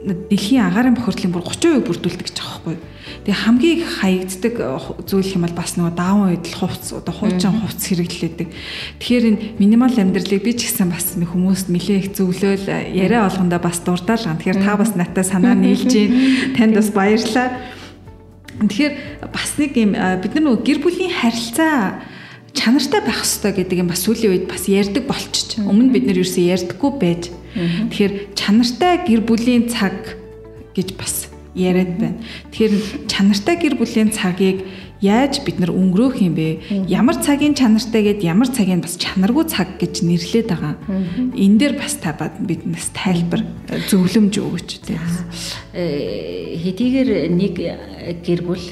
[0.00, 2.76] дэлхийн агаарын бохирдлын бүр 30% бүрдүүлдэг гэж байгаа байхгүй.
[3.20, 4.68] Тэгээ хамгийн хаягддаг э,
[5.04, 8.48] зүйл юм бол бас нөгөө даавн үед л хувц одоо хуучин хувц хэрэглэдэг.
[8.96, 13.60] Тэгэхээр энэ минимал амьдралыг би ч гэсэн бас хүмүүст нэлээ их зөвлөөл э, яриа болгондоо
[13.60, 14.40] бас дурдаал ган.
[14.40, 17.60] Тэгэхээр та бас надтай санаа нийлж гин танд бас баярлалаа.
[18.56, 18.94] Тэгэхээр
[19.28, 22.00] бас нэг юм э, бид нар нөгөө гэр бүлийн харилцаа
[22.54, 25.60] чанартай байх хэрэгтэй гэдэг юм бас сүүлийн үед бас ярьдаг болчих.
[25.60, 27.22] Өмнө бид нэр ерөөсөө ярьдаггүй байж.
[27.54, 30.18] Тэгэхээр чанартай гэр бүлийн цаг
[30.74, 32.18] гэж бас яриад байна.
[32.54, 32.74] Тэгэхээр
[33.10, 34.66] чанартай гэр бүлийн цагийг
[35.00, 36.86] яаж бид нар өнгөрөөх юм бэ?
[36.86, 40.76] Ямар цагийн чанартай гэд ямар цагийн бас чанаргүй цаг гэж нэрлээд байгаа.
[41.34, 43.42] Энэ дээр бас та биднээс тайлбар
[43.88, 45.00] зөвлөмж өгөөч тийм.
[45.74, 47.54] Хэдийгээр нэг
[48.22, 48.64] гэр бүл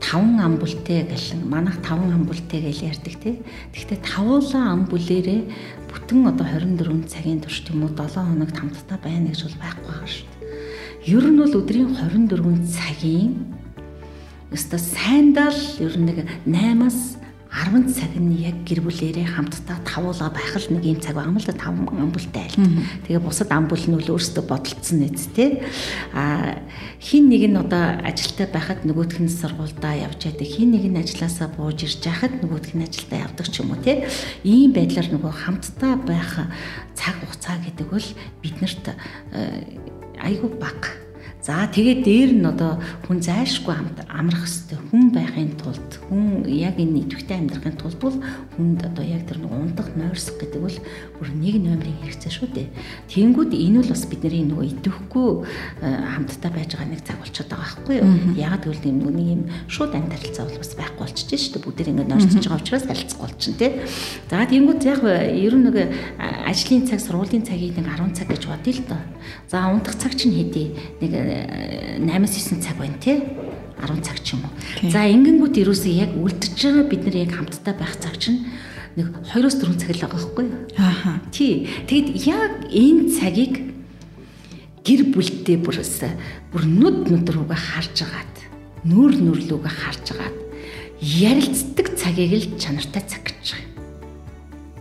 [0.00, 3.36] таван ам бүлтэй гэлэн манайх таван ам бүлтэй гэж ярьдаг тий.
[3.76, 5.40] Гэхдээ тавуулаа ам бүлэрээ
[5.92, 10.08] бүтэн одоо 24 цагийн турш тийм үү 7 хоногт хамтдаа байна гэж бол байхгүй байгаа
[10.08, 11.14] шүү дээ.
[11.14, 13.32] Ер нь бол өдрийн 24 цагийн
[14.50, 20.30] өстө сайндаа л ер нь нэг 8-аас 10 цаг нь яг гэр бүлээрээ хамтдаа тавуулга
[20.30, 22.62] байх л нэг юм цаг байгаа юм л да 5 амбултай айлт.
[23.10, 25.58] Тэгээ бусад амбул нь үл өөрсдөө бодолцсон нэт тий.
[26.14, 26.62] А
[27.10, 30.46] хин нэг нь одоо ажилтаа байхад нөгөөх нь сургуульдаа явж яадаг.
[30.46, 34.06] Хин нэг нь ажилласаа бууж ирж яхад нөгөөх нь ажилдаа явдаг ч юм уу тий.
[34.46, 36.46] Ийм байдлаар нөгөө хамтдаа байх
[36.94, 38.08] цаг хугацаа гэдэг бол
[38.46, 38.94] биднэрт
[40.22, 41.09] айгүй бага
[41.40, 42.76] За тэгээд дээр нь одоо
[43.08, 43.72] хүн зайлшгүй
[44.12, 48.18] амрах хэвээр хүн байхын тулд хүн яг энэ идэвхтэй амьдрахын тулд бол
[48.60, 50.78] хүнд одоо яг тэр нэг ундаг нойрсох гэдэг бол
[51.16, 52.68] бүр нэг номерын хэрэгцээ шүү дээ.
[53.08, 55.28] Тэнгүүд энэ бол бас бидний нөгөө идэвхгүй
[55.80, 58.12] э, хамтдаа байж байгаа нэг цаг болчиход байгаа байхгүй юу?
[58.36, 61.64] Яг тэгвэл нэг юм шууд амт харилцаа бол бас байхгүй болчихж шүү дээ.
[61.64, 63.72] Бүгд ингэ нойрсож байгаа учраас харилцахгүй болчихно тий.
[64.28, 65.88] За тэнгүүд яг ер нь нэг э,
[66.50, 69.02] ажлын цаг, сургуулийн цагийг нэг 10 цаг гэж бодъё л доо.
[69.48, 71.12] За унтах цаг чинь хэдий нэг
[72.00, 73.18] 8-9 цаг байна тий
[73.80, 74.52] 10 цаг ч юм уу.
[74.92, 78.44] За ингэнгүүт ерөөсөө яг үлдчихэж байгаа бид нар яг хамтдаа байх цаг чинь
[78.96, 80.58] нэг 2-4 цаг л байгаа байхгүй юу?
[80.76, 81.20] Ааха.
[81.32, 81.68] Тий.
[81.88, 83.54] Тэгэд яг энэ цагийг
[84.84, 86.04] гэр бүлтэй бүрээс
[86.52, 88.36] бүр нүд нүд рүүгээ харж агаад
[88.84, 90.36] нүүр нүр лүүгээ харж агаад
[91.00, 93.68] ярилцдаг цагийг л чанартай цаг гэж байгаа.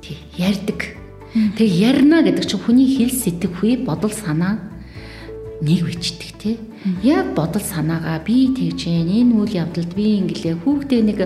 [0.04, 0.18] Тий.
[0.36, 0.80] Ярддаг.
[1.56, 4.58] Тэг ярина гэдэг чинь хүний хэл сэтгэхүй бодол санаа
[5.62, 6.56] нэг бичдэг тий.
[7.04, 11.20] Яг бодол санаагаа би тэгж энэ үйл явдалд би ингэлээ хүүхдээ нэг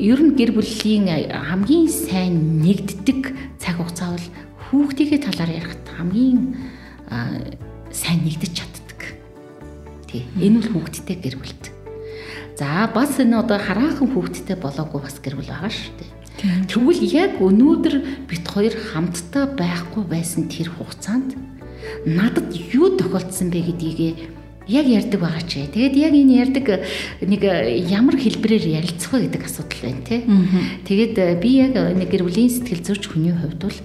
[0.00, 4.28] ер нь гэр бүлийн хамгийн сайн нэгддэг цаг хугацаа бол
[4.72, 6.40] хүүхдийнхээ талаар ярихад хамгийн
[7.92, 9.00] сайн нэгдэж чаддаг.
[10.08, 10.24] Тий.
[10.40, 11.64] Энэ бол хүүхдтэй гэр бүлд.
[12.56, 16.10] За бас энэ одоо хараахан хүүхдтэй болоогүй бас гэр бүл байгаа шүү дээ.
[16.68, 21.53] Тэгвэл яг өнөөдөр бит хоёр хамтдаа байхгүй байсан тэр хугацаанд
[22.06, 24.30] надад юу тохиолдсон бэ гэдгийг
[24.68, 25.64] яг ярьдаг байгаа ч.
[25.68, 26.66] Тэгээд яг энэ ярьдаг
[27.20, 27.42] нэг
[27.88, 30.20] ямар хэлбэрээр ярилцах вэ гэдэг асуудал байна тий.
[30.88, 33.78] Тэгээд би яг нэг гэр бүлийн сэтгэл зүйч хүний хувьд бол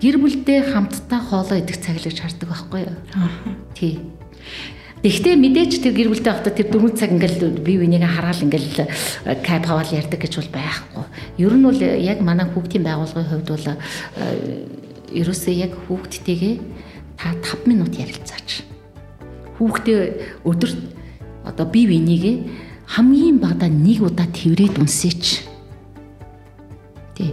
[0.00, 2.96] гэр бүлдээ хамтдаа хоолоо идэх цаг л гэж хардаг байхгүй юу?
[3.76, 4.00] Тий.
[5.04, 8.88] Гэхдээ мэдээч тэр гэр бүлтэй байхдаа тэр дөрвөн цаг ингээл бие биенийг хараал ингээл
[9.44, 11.04] кайп хаваал ярьдаг гэж бол байхгүй.
[11.44, 13.66] Ер нь бол яг манай хүүхдийн байгууллагын хувьд бол
[15.12, 16.56] ерөөсөө яг хүүхдтэйгээ
[17.16, 18.64] та 5 минут ярилцаач.
[19.58, 20.78] Хүүхдээ өдөрт
[21.44, 22.36] одоо бие бинийгээ
[22.86, 25.46] хамгийн багадаа нэг удаа тэрврээд үнсээч.
[27.16, 27.32] Тий.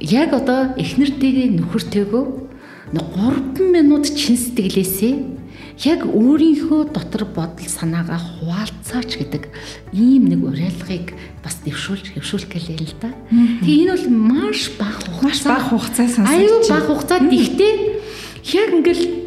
[0.00, 2.24] Яг одоо эхнэртэйгээ нөхөртэйгөө
[2.90, 5.14] 3 минут чин сэтгэлээсээ
[5.86, 9.48] яг өөрийнхөө дотор бодол санаагаа хуваалцаач гэдэг
[9.96, 13.14] ийм нэг уриалгыг бас дэвшүүлж хэвшүүлэх гэлээ л да.
[13.64, 15.24] Тэгээ энэ бол маш бага хугацаа.
[15.24, 16.36] Маш бага хугацаа сонсож.
[16.36, 17.72] Аюу бага хугацаад ихтэй
[18.54, 19.19] яг ингээл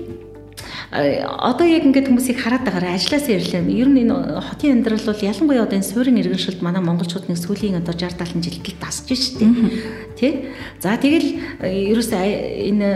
[0.94, 3.66] одоо яг ингээд хүмүүсийг хараад байгаараа ажилласаа ирлээ.
[3.66, 4.14] Ер нь энэ
[4.46, 8.46] хотын амьдрал бол ялангуяа одоо энэ суурин иргэншилд манай монголчууд нэг сүүлийн одоо 60 70
[8.46, 9.50] жилдээ тасж штэ.
[10.14, 10.54] Тэ?
[10.78, 12.22] За тэгэл ерөөсөө
[12.70, 12.90] энэ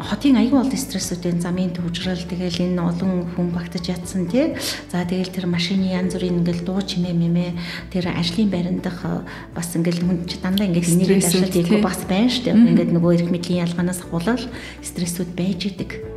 [0.00, 4.56] хотын аюул олон стрессүүдийн замын төвжрал тэгэл энэ олон хүн багтаж ятсан тий.
[4.88, 10.04] За тэгэл тэр машины янз бүрийн ингээл дуу чимээ мэмэ тэр ажлын байрандах бас ингээл
[10.08, 12.56] хүн чи дандаа ингээл нэрээ ажиллаж ийгөө бас байна штэ.
[12.56, 14.40] Ингээд нөгөө эрх мэдлийн ялгаанаас ахуулаад
[14.80, 16.15] стрессүүд байж идэг.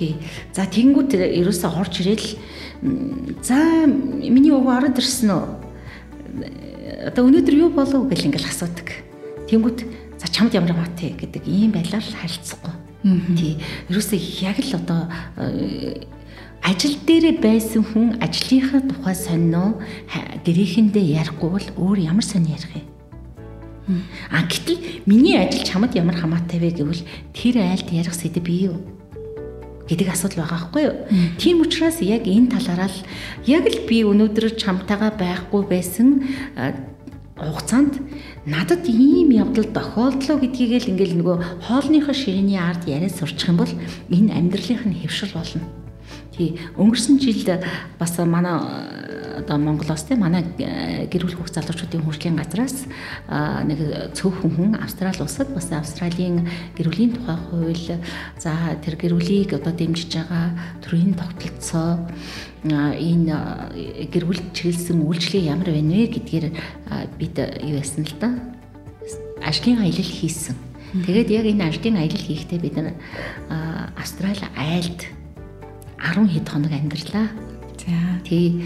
[0.00, 0.16] Тий.
[0.56, 2.28] За тэгэнгүүт ерөөсөө орж ирээл
[3.44, 5.44] за миний өвөө ороод ирсэн үү?
[7.12, 8.88] Одоо өнөөдөр юу болов гэл ингээл асуудаг.
[9.52, 9.84] Тэнгүүт
[10.16, 13.56] за чамд ямар бат гэдэг ийм байлаар харилцахгүй Тий.
[13.88, 15.08] Ерөөсөө яг л одоо
[15.40, 16.04] э,
[16.60, 19.80] ажил дээр байсан хүн ажлынхаа тухай сонино
[20.44, 22.76] гэрээхэндээ ярихгүй бол өөр ямар сони ярих
[23.88, 24.04] юм.
[24.28, 28.99] А гэтэл миний ажил чамд ямар хамаатай вэ гэвэл тэр айлд ярих сэдв бий юу?
[29.90, 30.96] Гэдэг асуудал байгаа байхгүй юу.
[31.42, 32.98] Тийм учраас яг энэ талаараа л
[33.50, 36.22] яг л би өнөөдөр чамтайгаа байхгүй байсан
[37.34, 37.98] хугацаанд
[38.46, 43.72] надад ийм явдал тохиолдлоо гэдгийг л ингээл нөгөө хоолныхоо ширээний ард яриад сурчих юм бол
[44.12, 45.79] энэ амьдралынх нь хэвшил болно.
[46.40, 46.56] Тий.
[46.80, 47.44] Өнгөрсөн жил
[48.00, 48.56] бас манай
[49.44, 52.88] одоо Монголоос тийм манай гэр бүл хөх залуучуудын хөгжлийн газраас
[53.28, 56.48] нэг цөөхөн хүн Австрали улсад бас Австралийн
[56.80, 58.00] гэр бүлийн тухай хууль
[58.40, 62.08] за тэр гэр бүлийг одоо дэмжиж байгаа төрийн тогтолцоо
[62.64, 66.46] энэ гэр бүл чиглэсэн үйлчлэг ямар байна вэ гэдгээр
[67.20, 68.32] бид юу яасан л да
[69.44, 70.56] ажлын аялал хийсэн.
[71.04, 72.76] Тэгээд яг энэ ажлын аялал хийхдээ бид
[74.00, 75.19] Австрали айлд
[76.00, 77.28] 10 хэд хоног амьдарлаа.
[77.80, 77.96] За.
[78.24, 78.64] Тий.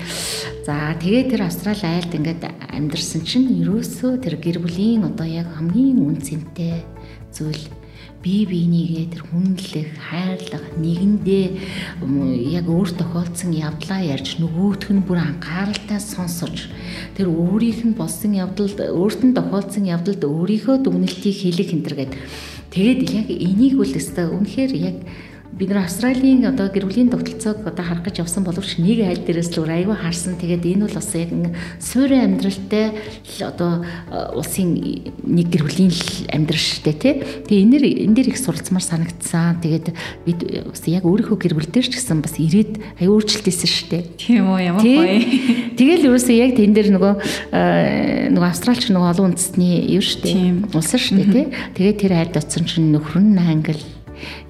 [0.67, 5.99] За тэгээ тэр Австрали айлд ингээд амьдэрсэн чинь ерөөсөө тэр гэр бүлийн одоо яг хамгийн
[6.03, 6.83] үнцэнтэй
[7.35, 7.63] зүйл
[8.25, 11.47] бие биенийгээ тэр хүндлэх, хайрлах, нэгэндээ
[12.57, 16.73] яг өөр тохиолдсон явдлаа ярьж нөгөөх нь бүр анхааралтай сонсож
[17.21, 22.13] тэр өөрийнх нь болсон явдалд өөрт нь тохиолдсон явдалд өөрийнхөө дүгнэлтийг хэлэх энэ төр гээд
[22.73, 24.97] тэгээд яг энийг үл өстой үнэхээр яг
[25.55, 29.55] бид нар Австралийн одоо гэр бүлийн тогтолцоог одоо харах гэж явсан боловч нэг айл дээрээс
[29.55, 30.35] л өөр аягүй харсан.
[30.35, 31.31] Тэгээд энэ бол бас яг
[31.79, 32.91] суурин амьдралтай
[33.39, 34.75] одоо э, улсын
[35.23, 35.95] нэг гэр бүлийн
[36.35, 37.15] амьдрал штэ тий.
[37.47, 39.63] Тэгээ энэ энэ дэр их суралцмаар санагдсан.
[39.63, 39.87] Тэгээд
[40.27, 40.39] бид
[40.75, 43.99] бас яг өөрийнхөө гэр бүл дээр ч гэсэн бас ирээд аягүй өөрчлөлтөөсөн штэ.
[44.19, 45.23] Тийм үү ямар гоё.
[45.79, 47.15] Тэгэл ерөөсөө яг тэн дээр нөгөө
[47.55, 50.75] э, нөгөө австралч нөгөө олон үндэстний юу штэ.
[50.75, 51.47] Улс штэ тий.
[51.79, 53.94] Тэгээд тэр айлд оцсон чинь нөхөр нь англи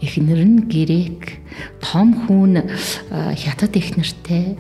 [0.02, 1.38] эхнэр нь грек,
[1.80, 2.64] том хүн
[3.10, 4.56] хятад эхнэртэй,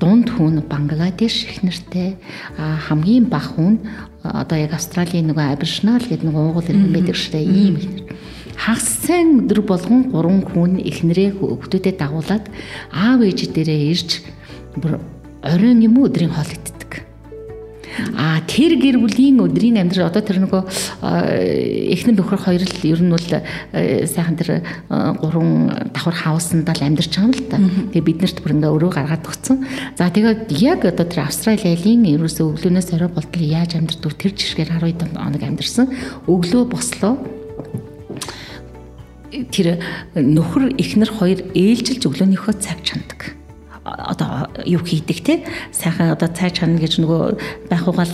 [0.00, 2.16] дунд хүн Бангладеш эхнэртэй,
[2.56, 3.74] хамгийн бага хүн
[4.22, 7.44] одоо яг Австралийн нөгөө Аборигинал гэдэг нэг уугуул иргэн байдаг дээ.
[7.46, 8.04] Ийм эхнэр.
[8.56, 12.44] Хагас сайн өдөр болгон гурван хүн эхнэрээ хүүхдүүдэд дагуулад
[12.90, 14.10] аав ээж дээрээ ирж
[14.80, 14.96] бүр
[15.44, 16.75] оройн юм уу өдрийн хоол иддэг
[18.16, 20.62] А тэр гэр бүлийн өдрийн амьдрал одоо тэр нөгөө
[21.92, 24.50] эхнэр нөхөр хоёр л ер нь бол сайхан тэр
[25.20, 27.56] гурван давхар хаусанд л амьдарч байгаа юм л та.
[27.92, 29.56] Тэгээ бид нарт бүр ингээ өрөө гаргаад өгсөн.
[29.96, 35.16] За тэгээд яг одоо тэр Австралийн ерөөсөө өглөөнөөс орой болтол яаж амьдардаг тэр жишгээр 12
[35.16, 35.86] хоног амьдарсан.
[36.28, 37.14] Өглөө бослоо
[39.52, 39.82] тэр
[40.14, 43.35] нөхөр эхнэр хоёр ээлжилж өглөөнийхөө цаг чандаг
[43.86, 45.34] одоо юу хийдэг те?
[45.70, 48.10] Сайхан одоо цай чана гэж нөгөө байх угаал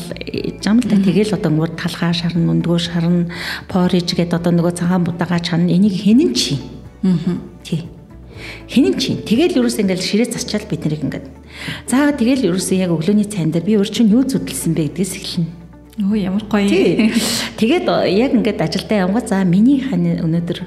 [0.60, 3.32] жам л да тэгэл одоо нөгөө талхаа шарна өндгөө шарна
[3.72, 5.72] пориж гэдэг одоо нөгөө цагаан будаага чана.
[5.72, 6.60] Энийг хинэн чи?
[7.02, 7.88] Аа тий.
[8.68, 9.16] Хинэн чи?
[9.16, 11.26] Тэгэл ерөөс ингээл ширээ засчаал бид нарыг ингээд.
[11.88, 15.62] За тэгэл ерөөсөө яг өглөөний цайн дээр би өөр чинь юу зүтэлсэн бэ гэдгээс эхэлнэ.
[16.00, 16.68] Өө ямар гоё.
[17.60, 20.58] Тэгээд яг ингээд ажилдаа явгаа за миний хань өнөөдөр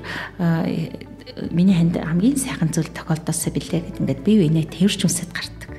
[1.52, 5.72] миний ханд хамгийн сайхан зүйл тохиолдосоо билээ гэд ингээд бие биенээ тэрч үнсэд гардаг.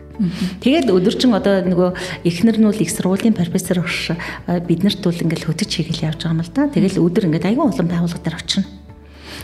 [0.64, 1.90] Тэгээд өдөржин одоо нөгөө
[2.24, 4.16] эхнэр нь бол их сургуулийн профессор багш
[4.48, 6.72] биднэрт бол ингээд хөтөч хийгээл явж байгаа юм л да.
[6.72, 8.66] Тэгэл өдөр ингээд аюун олон байгууллага дээр очино.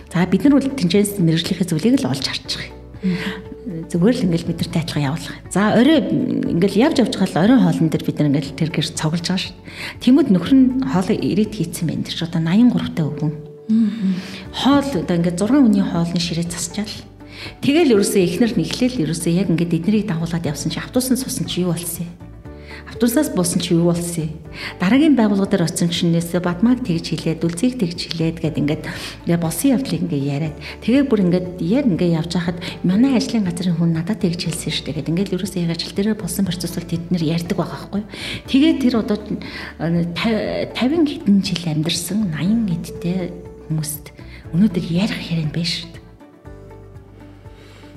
[0.08, 5.06] За бид нар бол тэнцэнс мэрэгжлийнхээ зүйлийг л олж юм зүгээр л ингээл бидэртэй адилхан
[5.10, 5.36] явуулах.
[5.50, 9.26] За орой ингээл явж явж гал орой хоолн дээр бид нар ингээл тэр гэр цоглож
[9.26, 9.54] байгаа шүү.
[10.06, 12.06] Тэнгүүд нөхөр нь хоолыг ирээд хийцэн байна.
[12.06, 13.51] Тэр ч одоо 83 та өвгөн.
[14.52, 16.94] Хоол одоо ингээд 6 өдрийн хоолны ширээ засчаал.
[17.62, 21.74] Тэгэл ерөөсөө эхнэр нэглээл ерөөсөө яг ингээд эднэрийг дагуулад явсан чи автобусан сусан чи юу
[21.74, 22.12] болсон юм?
[22.92, 24.30] Автобусаас буусан чи юу болсон юм?
[24.78, 28.84] Дараагийн байгууллага дээр очсон чинээс бадмаг тэгж хилээд, үлцгийг тэгж хилээд гэд ингээд
[29.40, 30.56] болсон явдлыг ингээд яриад.
[30.84, 34.84] Тэгээ бүр ингээд яг ингээд явж хахад манай ажлын газрын хүн надад тэгж хэлсэн шүү
[34.86, 38.02] дээ гэд ингээд ерөөсөө яг ажил дээр болсон процесс бол тэд нэр ярьдаг байгаа байхгүй.
[38.50, 39.18] Тэгээ тэр одоо
[39.80, 43.41] 50 хэдэн жил амьдарсан 80 эдтэй
[43.72, 44.12] хүмүүст
[44.52, 46.00] өнөөдөр ярих хэрэг байна шүү дээ.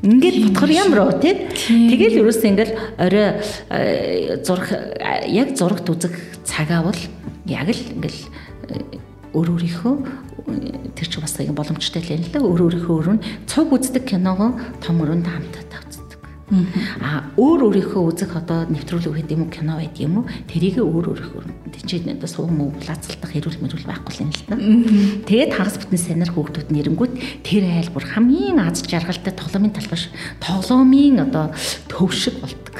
[0.05, 1.35] Ингээд бодохоор ямар уу тий?
[1.51, 3.27] Тэгэл ерөөсөө ингээл орой
[3.75, 4.71] э, зураг
[5.27, 6.15] яг зурагт үзэх
[6.47, 7.01] цагаа бол
[7.43, 8.21] яг л ингээл
[8.71, 8.99] э,
[9.35, 9.95] өөр өөрийнхөө
[10.95, 12.39] тэр ч бас их боломжтой л юм л да.
[12.39, 13.15] Өөр өөрийнхөө өрөө
[13.49, 15.65] цуг үздэг киногоо том өрөөнд хамтаа
[17.01, 21.17] А өөр өөрийнхөө үзэх одоо нэвтрүүлэг гэдэг юм уу кино байдаг юм уу тэрийг өөр
[21.17, 24.53] өөрийнхөө тийч одоо суу муу лацалтах хэрүүл мэрүүл байхгүй юм л та.
[25.25, 31.25] Тэгээд хагас бүтэн санаар хөөгдүүд нэрэнгүүд тэр айл бүр хамгийн аз жаргалтай тоглоомын талбаш тоглоомын
[31.25, 31.49] одоо
[31.89, 32.77] төвшиг болдог.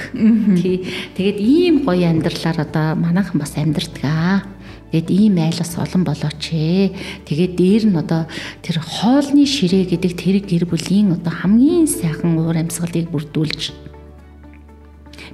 [0.62, 0.86] Тий.
[1.18, 4.55] Тэгээд ийм гоё амьдралаар одоо манайхан бас амьдрдаг аа.
[4.96, 6.96] Тэгэд ийм айлс олон болооч ээ.
[7.28, 8.32] Тэгээд дээр нь одоо
[8.64, 13.76] тэр хоолны ширээ гэдэг тэр гэр бүлийн одоо хамгийн сайхан уур амьсгалыг бүрдүүлж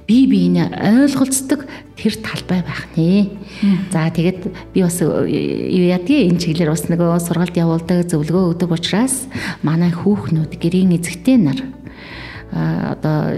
[0.02, 1.62] бие биенээ ойлголцдог
[1.94, 3.30] тэр талбай байх нэ.
[3.94, 9.30] За тэгээд би бас юу ядгийн энэ чиглэлээр бас нөгөө сургалт явуулдаг зөвлөгөө өгдөг учраас
[9.62, 11.62] манай хүүхнүүд гэрийн эзэгтэй нар
[12.50, 13.30] одоо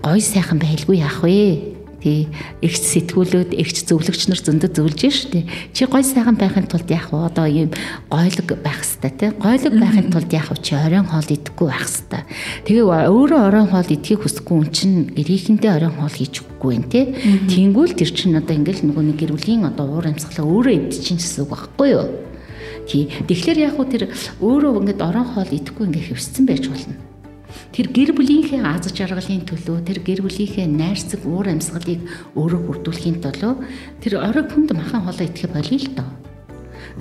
[0.00, 1.75] гой сайхан байлгүй яах вэ?
[2.06, 2.30] Тий
[2.62, 5.42] эгч сэтгүүлүүд эгч зөвлөгч нар зөндөд зөвлөж штэ
[5.74, 7.74] чи гой сайхан байхын тулд яах вэ одоо ийм
[8.06, 11.86] гойлог байх хэвээр тий гойлог байхын тулд яах вэ чи оройн хоол идэх идэхгүй байх
[11.88, 12.24] хэвээр.
[12.66, 17.00] Тэгээ өөрөө оройн хоол идэхийг хүсэхгүй хүн чинь гэрээхэндээ оройн хоол хийж өгөхгүй байх те.
[17.48, 21.46] Тэнгүүл тэр чинь одоо ингээл нөгөө нэг гэр бүлийн одоо уур амьсгалаа өөрөө идчихин гэсэн
[21.46, 22.06] үг байхгүй юу?
[22.86, 23.08] Тий.
[23.08, 24.02] Тэгэхээр яг хөө тэр
[24.42, 27.05] өөрөө ингээд оройн хоол идэхгүй ингээд хөвсцэн байж болно.
[27.72, 32.00] Тэр гэр бүлийнхээ аз жаргалын төлөө тэр гэр бүлийнхээ найрцаг уур амьсгалыг
[32.34, 33.52] өөрөө бүрдүүлэхийн төлөө
[34.00, 36.10] тэр орой хүнд махан хоолоо идэх болиё л доо.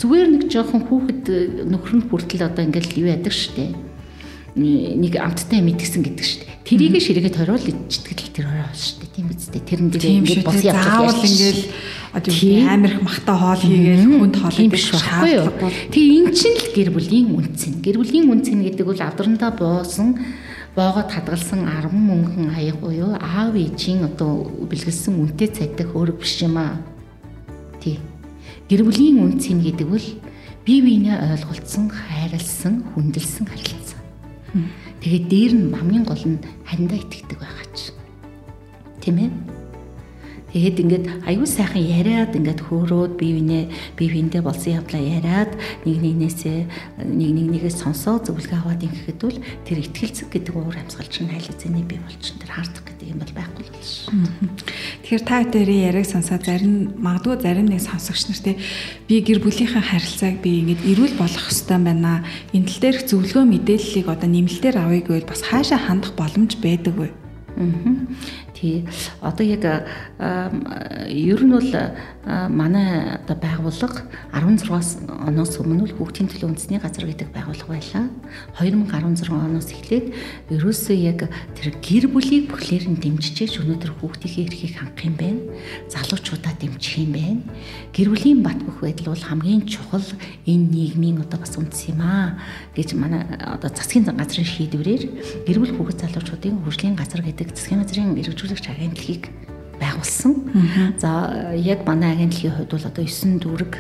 [0.01, 1.23] Зүгээр нэг жоохон хүүхэд
[1.71, 3.71] нөхөр нь хүртэл одоо ингээл юу яадаг штэ
[4.55, 6.55] нэг амттай мэдгсэн гэдэг дээ.
[6.63, 9.11] Тэрийг ширээгээ ториул идчихдэг л тэр орой шүү дээ.
[9.11, 9.67] Тийм биз дээ.
[9.67, 11.59] Тэрэн дээр ингээд бос явж заавал ингээд
[12.15, 12.33] одоо
[12.71, 14.79] амар их махтай хоол хийгээл хүнд хоол идэх
[15.27, 15.51] юу?
[15.91, 17.83] Тэгээ эн чинь л гэр бүлийн үнцэн.
[17.83, 20.15] Гэр бүлийн үнцэн гэдэг бол авдрандаа боосон
[20.71, 26.55] боогод хадгалсан 10 мөнгөн аяг буюу аав ээжийн одоо бэлгэлсэн үнэтэй цайдах өөр биш юм
[26.55, 26.79] аа.
[27.83, 27.99] Тий.
[28.71, 30.07] Гэр бүлийн үнцэн гэдэг бол
[30.63, 33.85] бие биенээ ойлголцсон, хайрлсан, хүндэлсэн харилцаа
[35.05, 37.93] Тэгээд дээр нь хамгийн гол нь хариндаа итгэдэг байгаа ч.
[39.05, 39.29] Тийм ээ?
[40.55, 43.63] Тэгээд ингээд аюу сайхан яриад ингээд хөөрөөд бие бинээ
[43.99, 45.51] бие биендээ болсон явдлаа яриад
[45.83, 46.59] нэг нэгнээсээ
[47.11, 49.35] нэг нэг нэгээс сонсоо зөвлөгөө аваад ингэхэд бол
[49.67, 53.35] тэр ихтгэлцэг гэдэг уур амьсгал чинь хайл эзэний бий болчихно тэр хардах гэдэг юм бол
[53.35, 54.07] байхгүй л ш.
[55.03, 58.55] Тэгэхээр та хоёрын яриаг сонсоод зарим магадгүй зарим нэг сонсогч нар те
[59.11, 62.23] би гэр бүлийнхээ харилцааг би ингээд эрүүл болгох хэрэгтэй байна.
[62.55, 67.11] Энэ тал дээрх зөвлөгөө мэдээллийг одоо нэмэлтээр авъя гэвэл бас хаашаа хандах боломж байдаг вэ?
[67.59, 68.44] Аа.
[68.55, 68.87] Тий.
[69.21, 69.85] Одоо яг
[71.09, 71.75] ер нь бол
[72.25, 78.09] манай одоо байгууллага 16-аас оноос өмнө л хүүхдийн төлөө үндэсний газар гэдэг байгууллага байлаа.
[78.57, 80.09] 2016 оноос эхлээд
[80.49, 85.41] ерөөсөө яг тэр гэр бүлийг бүхлээр нь дэмжиж өнөөдөр хүүхдийн эрхийг хангах юм байна.
[85.93, 87.41] Залуучуудаа дэмжих юм байна.
[87.93, 90.09] Гэр бүлийн бат бөх байдал бол хамгийн чухал
[90.49, 92.41] энэ нийгмийн одоо бас үндэс юм аа
[92.73, 95.03] гэж манай одоо засгийн газрын шийдвэрээр
[95.45, 100.33] гэр бүл хүүхэд залуучуудын хөгжлийн газар гэдэг засгийн газрын эрхжүүлэлт төлөвлөгч агентлагийг байгуулсан.
[100.97, 103.73] За яг манай агентлагийн хувьд бол одоо 9 дүүрэг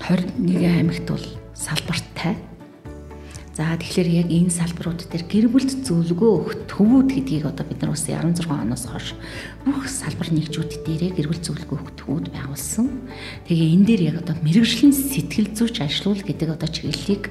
[0.00, 2.36] 21 аймагт бол салбартай
[3.52, 7.92] За тэгэхээр яг энэ салбарууд дээр гэр бүлд зөвлөгөө өгөх төвүүд гэдгийг одоо бид нар
[7.92, 9.12] бас 16 оноос хойш
[9.68, 12.88] бүх салбар нэгжүүд дээрээ гэр бүл зөвлөгөө өгөх төвүүд байгуулсан.
[13.44, 17.28] Тэгээ энэ дээр яг одоо мэрэгжлийн сэтгэл зүйч ажилуул гэдэг одоо чиглэлийг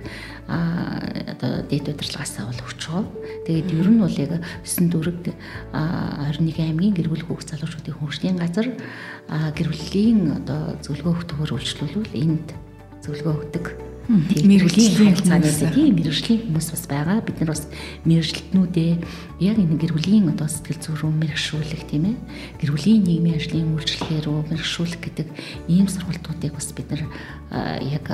[0.51, 3.05] одоо дэд удирдлагаасаа бол өгч байгаа.
[3.47, 4.31] Тэгээд ер нь бол яг
[4.67, 5.19] 9 дүүрэг
[5.71, 8.67] 21 аймгийн гэр бүл хүүхд залуучуудын хөгжлийн газар
[9.27, 12.47] гэр бүлийн одоо зөвлөгөө өгөх төвөөр үйлчлүүлвэл энд
[13.03, 17.21] зөвлөгөө өгдөг мэрэгжлийн харилцаанууд тийм мэрэгжлийн хүмүүс бас байгаа.
[17.21, 17.63] Бид нар бас
[18.07, 18.91] мэрэгжлтнүүдээ
[19.45, 22.17] яг энэ гэр бүлийн одоо сэтгэл зүй рүү мэрэгшүүлэх тийм ээ.
[22.65, 25.27] Гэр бүлийн нийгмийн ажлын үйлчлэгээ рүү мэрэгшүүлэх гэдэг
[25.69, 27.03] ийм сургалтуудыг бас бид нар
[27.85, 28.05] яг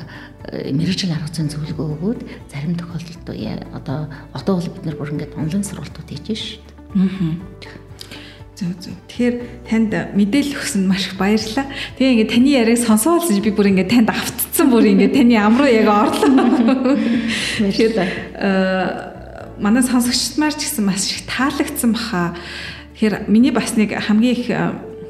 [0.51, 2.21] мэрэгжил арга зүйн зөвлөгөө өгөөд
[2.51, 3.27] зарим тохиолдолд
[3.71, 3.99] одоо
[4.35, 6.77] одоо бол бид нар бүр ингээд онлайн сургалтууд хийж шүү дээ.
[6.99, 7.87] Аа.
[8.57, 8.97] Зөв зөв.
[9.05, 9.35] Тэгэхээр
[9.69, 11.69] танд мэдээлэл өгсөнд маш их баярлалаа.
[12.01, 14.09] Тэгээ ингээд таны яриаг сонсоолж би бүр ингээд танд
[14.57, 16.97] автцсан бүр ингээд таны ам руу яг орлоо.
[17.61, 22.33] Тэгэхээр э манай сонсогчд маань ч гэсэн маш их таалагдсан баха.
[22.97, 24.49] Тэгэхээр миний бас нэг хамгийн их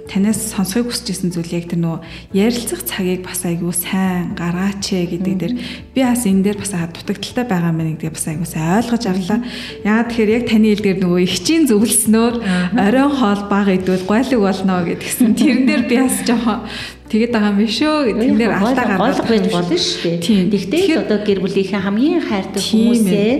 [0.07, 1.99] танаас сонсохыг хүсэж исэн зүйл яг тэр нөгөө
[2.31, 5.53] ярилцах цагийг бас айгүй сайн гаргаач ээ гэдэг дээр
[5.91, 9.39] би бас энэ дээр бас дутагдaltaй байгаа мэн гэдэг бас айгүй сайн ойлгож авлаа.
[9.83, 12.35] Яагаад тэгэхээр яг таны хэлдгээр нөгөө ихчийн зөвлснөөр
[12.79, 15.35] оройн хоол баг идвэл гойлог болно гэдгсэн.
[15.35, 16.63] Тэрэн дээр би бас жоохон
[17.07, 18.13] тэгээд байгаа юм биш үү?
[18.19, 20.51] Тэн дээр алдаа гаргах байж болно шүү дээ.
[20.51, 23.33] Тэгтээ одоо гэр бүлийнхээ хамгийн хайртай хүмүүсээ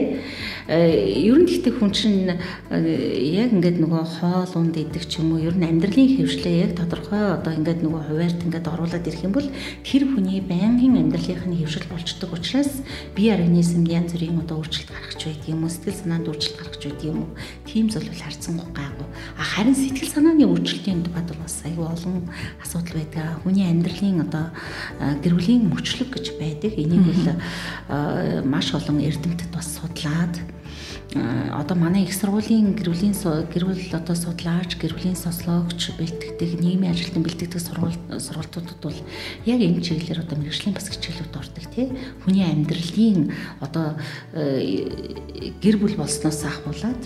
[0.68, 2.76] ер нь гэхдээ хүн чинь э,
[3.24, 7.40] яг ингээд нөгөө хоол унд идэх ч юм уу ер нь амьдралын хөвшлээ яг тодорхой
[7.40, 9.48] одоо ингээд нөгөө хуваарт ингээд оруулаад ирэх юм бол
[9.88, 12.84] тэр хүний байнгын амьдралынх нь хөвшил болчдөг учраас
[13.16, 17.08] бие организмд янз бүрийн одоо өөрчлөлт гаргаж байдаг юм уу сэтгэл санаанд өөрчлөлт гаргаж байдаг
[17.08, 17.32] юм уу
[17.64, 19.08] тийм зүйл харьцан гайгүй.
[19.40, 22.28] А харин сэтгэл санааны өөрчлөлтийн бол бас аюу олон
[22.60, 23.40] асуудал байдаг.
[23.48, 24.52] Хүний амьдралын одоо
[25.00, 26.76] гэр бүлийн мөчлөг гэж байдаг.
[26.76, 30.57] Энийг бол маш олон эрдэмтэд бас судлаад
[31.16, 37.62] одоо манай их сургуулийн гэрвлийн гэрвэл одоо судлаач, гэрвлийн социологч бэлтгэдэг нийгмийн ажилтан бэлтгэдэг
[38.20, 39.00] сургалтуудад бол
[39.48, 41.96] яг энэ чиглэлээр одоо мэрэгжлийн бас хичээлүүд ордог тий.
[42.28, 43.32] Хүний амьдралын
[43.64, 43.96] одоо
[44.36, 47.02] э, гэр бүл болсноос ахуулаад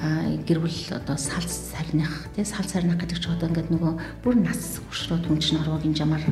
[0.00, 3.92] гэр бүл одоо сал сарних тий сал сарних гэдэг ч одоо ингээд нөгөө
[4.24, 6.24] бүр нас хөшрөөд хүн чинь ороогийн жамаар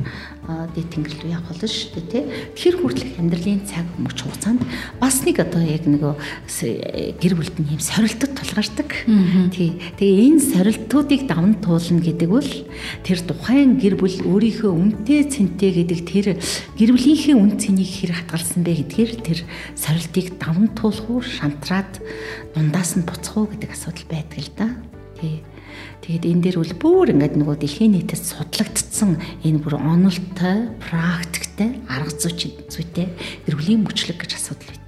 [0.74, 2.24] дээд тэнгэрл рүү явах болно шүү дээ тий.
[2.58, 4.66] Тэр хүртэлх амьдралын цаг мөч хугацаанд
[4.98, 6.12] бас нэг одоо яг нөгөө
[7.22, 8.90] гэр бүлд нь юм сорилтод тулгардаг.
[9.54, 12.50] Тий тэгээ энэ сорилтуудыг давн туулна гэдэг бол
[13.06, 16.26] тэр тухайн гэр бүл өөрийнхөө үнэтэй цэнтэй гэдэг тэр
[16.74, 19.38] гэр бүлийнхээ үн цэнийг хэр хатгалсан бэ гэдгээр тэр
[19.78, 22.02] сорилтыг давн туулах уу шантраад
[22.54, 24.66] дундаас нь буцах уу гэдэг асуудал байдаг л да.
[25.20, 25.44] Тий.
[26.02, 32.10] Тэгээд энэ дээр бол бүр ингээд нөгөө дэлхийн нийтэд судлагдсан энэ бүр онолтой, практиктэй, арга
[32.10, 33.06] зүйтэй
[33.46, 34.80] гэр бүлийн мөчлөг гэж асуудал байна.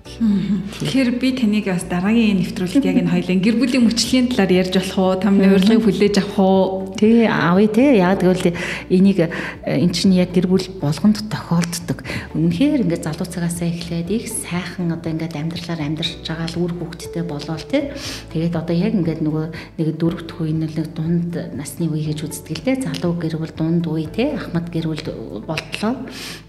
[0.82, 4.98] Тэгэхээр би таныг бас дараагийн нэвтрүүлэгт яг энэ хоёлын гэр бүлийн мөчлийн талаар ярьж болох
[4.98, 5.14] уу?
[5.22, 6.90] Тамны урилгыг хүлээж авах уу?
[6.98, 8.02] Тий, авъя те.
[8.02, 8.50] Яг тэгвэл
[8.90, 9.30] энийг
[9.62, 12.02] эн чинь яг гэр бүл болгонд тохиолддог.
[12.34, 17.22] Үнэхээр ингээд залуу цагаасаа эхлээд их сайхан одоо ингээд амьдралаар амьдарч байгаа л үр хөвгттэй
[17.30, 17.94] болоод те.
[18.34, 19.46] Тэгээд одоо яг ингээд нөгөө
[19.78, 22.82] нэг дөрөвт үе нэг дунд насны үе гэж үздэг л те.
[22.82, 24.34] Залуу гэр бүл дунд үе те.
[24.34, 25.94] Ахмад гэр бүл болтлоо.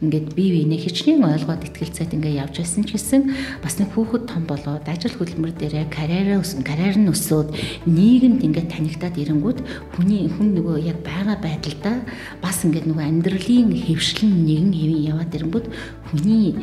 [0.02, 3.22] Ингээд бие биенээ хичнээн ойлгоод ихтгэлцээд ингээд явж байсан ч гэсэн
[3.62, 7.50] бас нэг хүүхэд том болоод ажил хөдөлмөр дээрээ карьераа өсөн, карьер нь өсөөд
[7.88, 9.60] нийгэмд ингээд танигдаад ирэнгүүт
[9.96, 11.98] хүний хүн нөгөө яг байгаа байдлаа
[12.40, 15.68] бас ингээд нөгөө амьдралын хэвшлэн нэгэн хэвэн яваад ирэнгүүт
[16.12, 16.56] хүний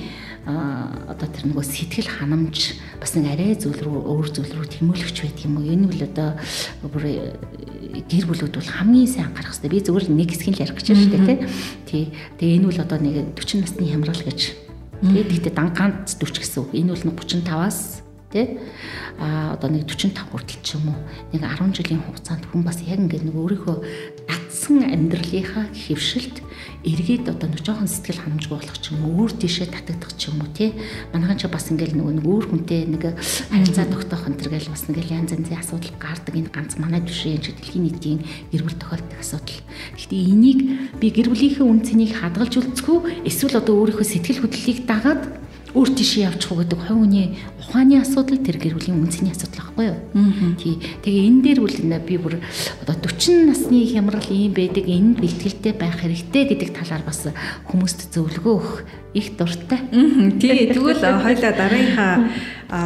[0.47, 5.45] одоо тэр нөгөө сэтгэл ханамж бас нэг арай зүйл рүү өөр зүйл рүү тэмүүлэгч байдаг
[5.45, 5.69] юм уу?
[5.69, 6.29] Энэ бол одоо
[6.81, 7.37] бүр э,
[8.09, 9.69] гэр бүлүүд бол хамгийн сайн анхаарах хэрэгтэй.
[9.69, 11.39] Би зөвхөн нэг хэсгийг л ярих гэж байна шүү дээ,
[11.85, 12.05] тий.
[12.41, 14.70] Тэгээ энэ бол одоо нэг 40 насны хямрал гэж
[15.01, 16.71] Тэгээд гэхдээ дан ганц 40 гэсэн үг.
[16.77, 18.61] Энэ бол 35-аас тий
[19.19, 20.99] а одоо нэг 45 хүртэл ч юм уу
[21.35, 23.77] нэг 10 жилийн хугацаанд хүн бас яг ингээд нэг өөрийнхөө
[24.31, 26.41] датсан амьдралынхаа хөвшилт
[26.85, 30.41] эргээд одоо нэг жоохон сэтгэл ханамжгүй болох ч юм уу өөр тийшээ татагдах ч юм
[30.41, 30.73] уу тий
[31.13, 33.03] манайхан ч бас ингээд нөгөө нэг өөр хүнтэй нэг
[33.53, 37.25] харилцаа тогтоох энэ төр гэл бас нэг янз янзын асуудал гардаг энэ ганц манай биш
[37.29, 38.21] энэ ч дэлхийн нийтийн
[38.53, 39.61] гэр бүл тохиолддог асуудал.
[39.97, 40.61] Гэхдээ энийг
[40.97, 45.23] би гэр бүлийнхээ үн цэнийг хадгалж үлдэхгүй эсвэл одоо өөрийнхөө сэтгэл хөдлөлийг дагаад
[45.75, 49.87] өөр тийшээ явчих уу гэдэг хувь хүний ухааны асуудал тэр гэр бүлийн үнцний асуудал байхгүй
[49.87, 49.99] юу?
[50.59, 50.75] Тий.
[51.07, 52.43] Тэгээ энэ дээр үл би бүр
[52.83, 57.23] одоо 40 насны хямрал ийм байдаг энэ бэлтгэлтэй байх хэрэгтэй гэдэг талаар бас
[57.71, 58.77] хүмүүст зөвлөгөө өгөх
[59.15, 59.81] их дуртай.
[60.43, 60.71] Тий.
[60.75, 62.15] Тэгвэл хоёлаа дараагийнхаа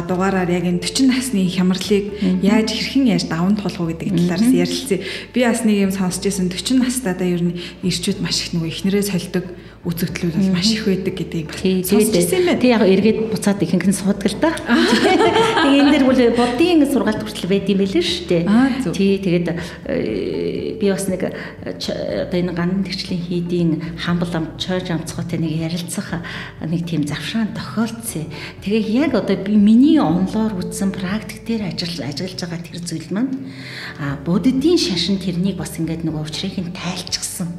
[0.09, 2.05] дугаараар яг энэ 40 насны хямралыг
[2.41, 4.99] яаж хэрхэн яаж даван туулах уу гэдэг талаараас ярилцъя.
[5.33, 9.05] Би бас нэг юм сонсч ирсэн 40 настайдаа ер нь ирчүүд маш их нөгөө ихнэрээ
[9.05, 9.45] сольдог
[9.85, 11.85] үзэгдлүүд бол маш их байдаг гэдэг юм.
[11.85, 14.49] Тэгээд тий яг эргээд буцаад ихэнх нь суудаг л да.
[14.57, 18.43] Тэгээ энэ дэр бол бодгийн сургаалт хүртэл байд юм байлээ шүү дээ.
[18.89, 19.47] Тий тэгээд
[19.85, 23.71] э, би бас нэг одоо энэ гандан тэгчлийн хийдийн
[24.01, 26.17] хамбал ам чойж амцгоотой нэг ярилцах
[26.65, 28.25] нэг тийм завшаан тохиолдсон.
[28.65, 33.53] Тэгээ яг одоо би миний онлоор үзсэн практик дээр ажил ажиллаж байгаа тэр зүйл маань
[34.01, 37.53] а буддийн шашин тэрнийг бас ингээд нэг уучрыг нь тайлчсан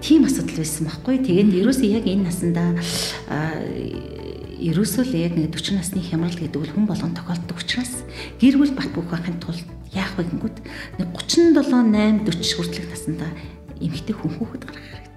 [0.00, 1.16] тийм асуудал байсан байхгүй.
[1.24, 2.70] Тэгээд ерөөсөө яг энэ насандаа
[4.60, 8.04] ерөөсөө л яг нэг 40 насны хямрал гэдэг үл хүн болгон тохиолддог учраас
[8.40, 9.64] гэр бүл бат бөх байхын тулд
[9.96, 10.56] яах вэ гингүүд
[11.00, 13.32] нэг 37 8 40 хүртэлх насандаа
[13.80, 15.09] эмэгтэй хүн хүүхэд гаргах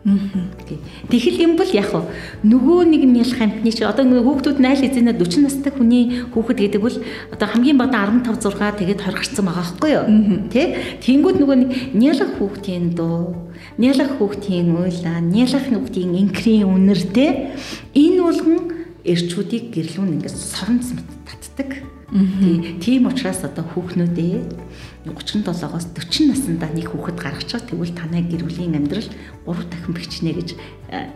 [0.00, 1.92] Тэгэл юм бол яг
[2.40, 6.80] нөгөө нэг нь ялах амтны чи одоо хүүхдүүд найл эзэнэ 40 настай хүний хүүхэд гэдэг
[6.80, 6.96] бол
[7.28, 10.04] одоо хамгийн бага 15 6 тэгээд 20 гарсан байгаа байхгүй юу?
[10.48, 10.62] Тэ?
[11.04, 17.52] Тэнгүүд нөгөө нэг нялах хүүхдийн дуу, нялах хүүхдийн уйлаа, нялах хүүхдийн инкрийн үнэр тэ?
[17.92, 21.80] Энэ болгон эрчүүдийг гэрлүүн ингээд соронц мэт татдаг.
[22.10, 24.42] Тийм учраас одоо хүүхнүүдээ
[25.06, 29.06] 37-оос 40 наснда нэг хүүхэд гаргачихаа тэгвэл танай гэр бүлийн амьдрал
[29.46, 30.58] 3 дахин бэхжнэ гэж
[30.90, 31.06] э,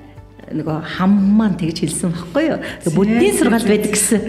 [0.55, 2.63] нөгөө хам маань тэгж хэлсэн байхгүй юу.
[2.95, 4.23] Буддийн сургаал байдаг гэсэн.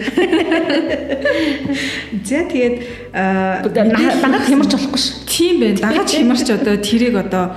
[2.28, 2.76] За тэгээд
[3.14, 5.14] дагаад хямарч болохгүй ш.
[5.28, 5.80] Тийм байх.
[5.80, 7.56] Дагаад хямарч одоо тэрийг одоо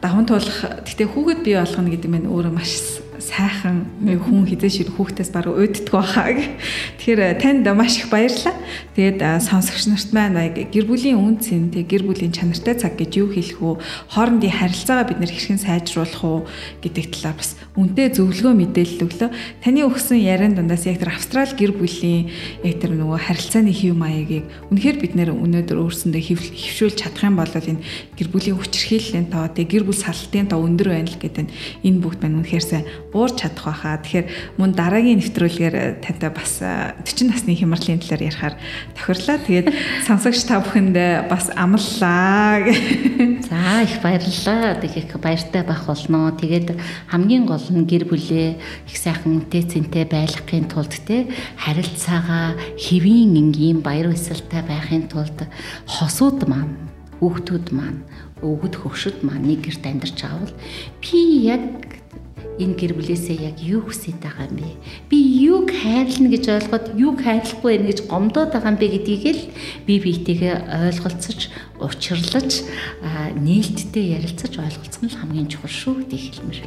[0.00, 0.84] даван туулах.
[0.84, 6.36] Гэтэ хүүхэд бий болгоно гэдэг нь өөрөө маш сайхан хүн хизээш хүүхдээс баг уйддаг байхаа.
[7.00, 8.54] Тэгэхээр э, танд маш их баярлалаа.
[8.94, 13.12] Тэгээд э, сонсогч нарт маань гэр бүлийн үн цэн, тэг гэр бүлийн чанартай цаг гэж
[13.18, 13.80] юу хэлэх вэ?
[14.12, 16.40] Хоорондын харилцаагаа бид нэр хэрхэн сайжруулах уу
[16.84, 19.30] гэдэг талаар бас үнтэй зөвлөгөө мэдээлэл өглөө.
[19.64, 22.30] Таны өгсөн яриан дундаас яг тэр австрал гэр бүлийн
[22.62, 27.50] яг тэр нөгөө харилцааны хэв маягийг үнэхээр бид нэр өнөөдөр өөрсөндөө хөвшүүлж чадах юм бол
[27.50, 27.82] энэ
[28.14, 31.46] гэр бүлийн хүчирхийллийн тоо, тэг гэр бүл салтын тоо өндөр байна л гэдэг
[31.82, 34.02] энэ бүгд маань үнэхээр сайн уурч чадах байхаа.
[34.02, 34.26] Тэгэхээр
[34.58, 38.54] мөн дараагийн нэвтрүүлгээр тантай бас 40 насны хямралын талаар ярихаар
[38.98, 39.38] тохирлаа.
[39.46, 39.66] Тэгээд
[40.10, 42.66] сонсогч та бүхэнд бас амлалаа.
[43.48, 44.82] За их баярлалаа.
[44.82, 46.34] Тэгэхээр баяртай байх болно.
[46.34, 46.74] Тэгээд
[47.14, 48.58] хамгийн гол нь гэр бүлээ
[48.90, 51.30] их сайхан үнэтэй цэнтэй байлгахын тулд те
[51.62, 55.38] харилцаагаа хэвийн энгийн баяр баясгалтай байхын тулд
[55.86, 56.74] хосууд маань
[57.20, 58.00] хүүхдүүд маань
[58.42, 60.54] өвгөд хөвшөд маань нэг гэрт амьдарч байгаа бол
[61.02, 61.64] би яг
[62.58, 64.70] энэ гэр бүлээсээ яг юу хүсэж байгаа юм бэ?
[65.10, 69.42] Би юуг хайрлна гэж ойлгоод юуг хайрлахгүй байна гэж гомдоод байгаа юм бэ гэдгийг л
[69.86, 70.54] би биетэйгээ
[70.94, 71.40] ойлголцож,
[71.82, 72.50] учирлаж,
[73.42, 76.60] нээлттэй ярилцаж ойлголцох нь хамгийн чухал шүү гэдэг хэлмээр.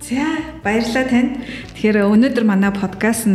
[0.00, 0.24] За
[0.64, 1.44] баярлалаа танд.
[1.76, 3.28] Тэгэхээр өнөөдөр манай подкастт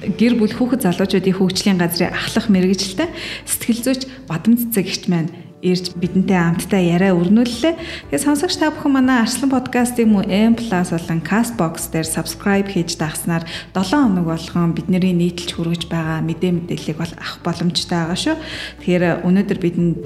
[0.00, 3.08] гэр бүл хүүхэд залуучуудын хөгжлийн газрын ахлах мэрэгчлээ
[3.44, 5.28] сэтгэл зүйч Бадам цэцэг гихч маань
[5.60, 7.74] ирж бидэнтэй хамтдаа яриа өрнүүллээ.
[8.08, 13.44] Тэгээ сонсогч та бүхэн манай Арслан подкастыг мөн M+ болон Castbox дээр subscribe хийж дагснаар
[13.76, 18.36] 7 хоног болгон бидний нийтэлж хүргэж байгаа мэдээ мэдээллийг бол авах боломжтой байгаа шүү.
[18.80, 19.96] Тэгэхээр өнөөдөр бидэнд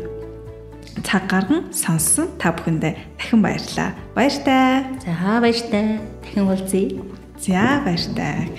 [1.06, 3.94] цаг гарган сонссон та бүхэндээ дахин баярлалаа.
[4.14, 4.86] Баяртай.
[5.02, 6.00] За баяртай.
[6.22, 6.98] Дахин уулзъя.
[7.38, 8.50] За баяртай.